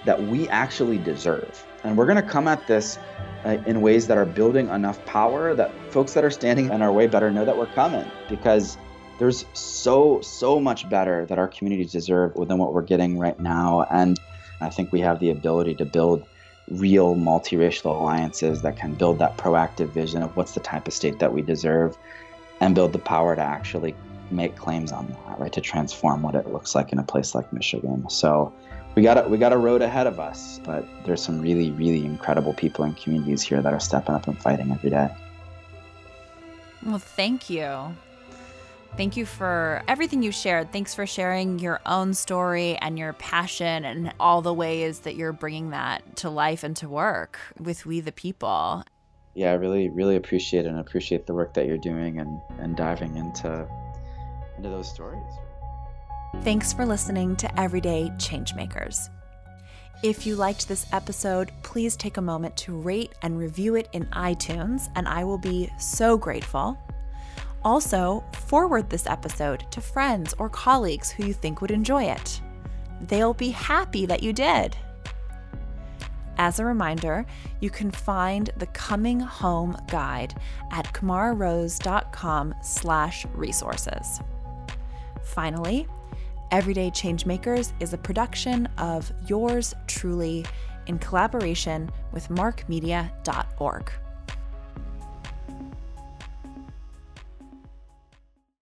that 0.05 0.23
we 0.23 0.49
actually 0.49 0.99
deserve. 0.99 1.65
And 1.83 1.97
we're 1.97 2.07
going 2.07 2.23
to 2.23 2.29
come 2.29 2.49
at 2.49 2.67
this 2.67 2.99
uh, 3.45 3.59
in 3.67 3.81
ways 3.81 4.07
that 4.07 4.19
are 4.19 4.25
building 4.25 4.69
enough 4.69 5.05
power 5.05 5.55
that 5.55 5.73
folks 5.93 6.15
that 6.15 6.25
are 6.25 6.31
standing 6.31 6.71
in 6.71 6.83
our 6.83 6.93
way 6.93 7.07
better 7.07 7.31
know 7.31 7.45
that 7.45 7.57
we're 7.57 7.67
coming 7.67 8.09
because 8.29 8.77
there's 9.19 9.47
so 9.53 10.21
so 10.21 10.61
much 10.61 10.89
better 10.89 11.27
that 11.27 11.39
our 11.39 11.49
communities 11.49 11.93
deserve 11.93 12.35
than 12.35 12.59
what 12.59 12.75
we're 12.75 12.83
getting 12.83 13.19
right 13.19 13.39
now 13.41 13.87
and 13.91 14.19
I 14.61 14.71
think 14.71 14.93
we 14.93 15.01
have 15.01 15.21
the 15.21 15.31
ability 15.31 15.75
to 15.77 15.85
build 15.85 16.27
real 16.69 17.15
multiracial 17.15 18.01
alliances 18.01 18.63
that 18.63 18.77
can 18.77 18.95
build 18.95 19.19
that 19.19 19.37
proactive 19.37 19.91
vision 19.91 20.23
of 20.23 20.37
what's 20.37 20.53
the 20.53 20.61
type 20.61 20.89
of 20.89 20.95
state 20.95 21.19
that 21.19 21.33
we 21.33 21.43
deserve 21.43 21.97
and 22.61 22.75
build 22.75 22.93
the 22.93 22.99
power 22.99 23.37
to 23.37 23.43
actually 23.43 23.95
make 24.31 24.57
claims 24.57 24.91
on 24.91 25.07
that, 25.09 25.39
right? 25.39 25.53
To 25.53 25.61
transform 25.61 26.23
what 26.23 26.35
it 26.35 26.49
looks 26.49 26.75
like 26.75 26.93
in 26.93 26.99
a 26.99 27.05
place 27.05 27.35
like 27.35 27.53
Michigan. 27.53 28.09
So 28.11 28.53
we 28.97 29.03
got 29.03 29.25
a, 29.25 29.29
we 29.29 29.39
got 29.39 29.53
a 29.53 29.59
road 29.59 29.83
ahead 29.83 30.07
of 30.07 30.19
us, 30.19 30.59
but 30.65 30.85
there's 31.05 31.23
some 31.23 31.41
really, 31.41 31.71
really 31.73 32.05
incredible 32.05 32.55
people 32.55 32.85
and 32.85 32.97
communities 32.97 33.43
here 33.43 33.63
that 33.63 33.73
are 33.73 33.81
stepping 33.81 34.15
up 34.15 34.27
and 34.27 34.37
fighting 34.39 34.73
every 34.73 34.91
day. 34.91 35.09
Well, 36.83 36.99
thank 36.99 37.51
you. 37.51 37.95
Thank 38.97 39.17
you 39.17 39.27
for 39.27 39.83
everything 39.89 40.23
you 40.23 40.33
shared. 40.33 40.73
Thanks 40.73 40.95
for 40.95 41.07
sharing 41.07 41.59
your 41.59 41.81
own 41.85 42.15
story 42.15 42.77
and 42.77 42.99
your 42.99 43.13
passion 43.15 43.85
and 43.85 44.15
all 44.19 44.43
the 44.43 44.55
ways 44.55 45.01
that 45.01 45.17
you're 45.17 45.33
bringing 45.33 45.71
that 45.71 46.17
to 46.17 46.31
life 46.31 46.65
and 46.65 46.77
to 46.77 46.89
work 46.89 47.39
with 47.59 47.85
We 47.85 48.01
the 48.01 48.13
People. 48.13 48.85
Yeah, 49.35 49.51
I 49.51 49.55
really, 49.55 49.91
really 49.91 50.17
appreciate 50.17 50.65
and 50.65 50.79
appreciate 50.79 51.27
the 51.27 51.35
work 51.35 51.53
that 51.55 51.67
you're 51.67 51.77
doing 51.77 52.21
and, 52.21 52.41
and 52.59 52.75
diving 52.75 53.17
into 53.17 53.69
into 54.57 54.71
those 54.71 54.91
stories. 54.91 55.31
Thanks 56.43 56.73
for 56.73 56.87
listening 56.87 57.37
to 57.37 57.61
Everyday 57.61 58.11
Changemakers. 58.17 59.11
If 60.03 60.27
you 60.27 60.37
liked 60.37 60.69
this 60.69 60.87
episode, 60.93 61.53
please 61.63 61.97
take 61.97 62.17
a 62.17 62.23
moment 62.23 62.57
to 62.59 62.77
rate 62.77 63.13
and 63.23 63.39
review 63.39 63.75
it 63.77 63.89
in 63.93 64.05
iTunes, 64.07 64.89
and 64.95 65.09
I 65.09 65.25
will 65.25 65.39
be 65.39 65.71
so 65.79 66.17
grateful. 66.19 66.79
Also, 67.63 68.25
forward 68.33 68.89
this 68.89 69.07
episode 69.07 69.71
to 69.73 69.81
friends 69.81 70.35
or 70.39 70.49
colleagues 70.49 71.11
who 71.11 71.27
you 71.27 71.33
think 71.33 71.61
would 71.61 71.71
enjoy 71.71 72.05
it. 72.05 72.41
They'll 73.09 73.35
be 73.35 73.51
happy 73.51 74.07
that 74.07 74.23
you 74.23 74.33
did. 74.33 74.77
As 76.39 76.61
a 76.61 76.65
reminder, 76.65 77.25
you 77.61 77.71
can 77.71 77.91
find 77.91 78.51
the 78.59 78.67
Coming 78.67 79.21
Home 79.21 79.77
Guide 79.89 80.35
at 80.71 80.93
kamararose.com 80.93 82.55
slash 82.63 83.27
resources. 83.35 84.21
Finally, 85.23 85.89
Everyday 86.53 86.91
Changemakers 86.91 87.73
is 87.81 87.93
a 87.93 87.99
production 87.99 88.67
of 88.79 89.11
yours 89.27 89.75
truly 89.87 90.45
in 90.87 90.99
collaboration 90.99 91.91
with 92.13 92.29
markmedia.org. 92.29 93.91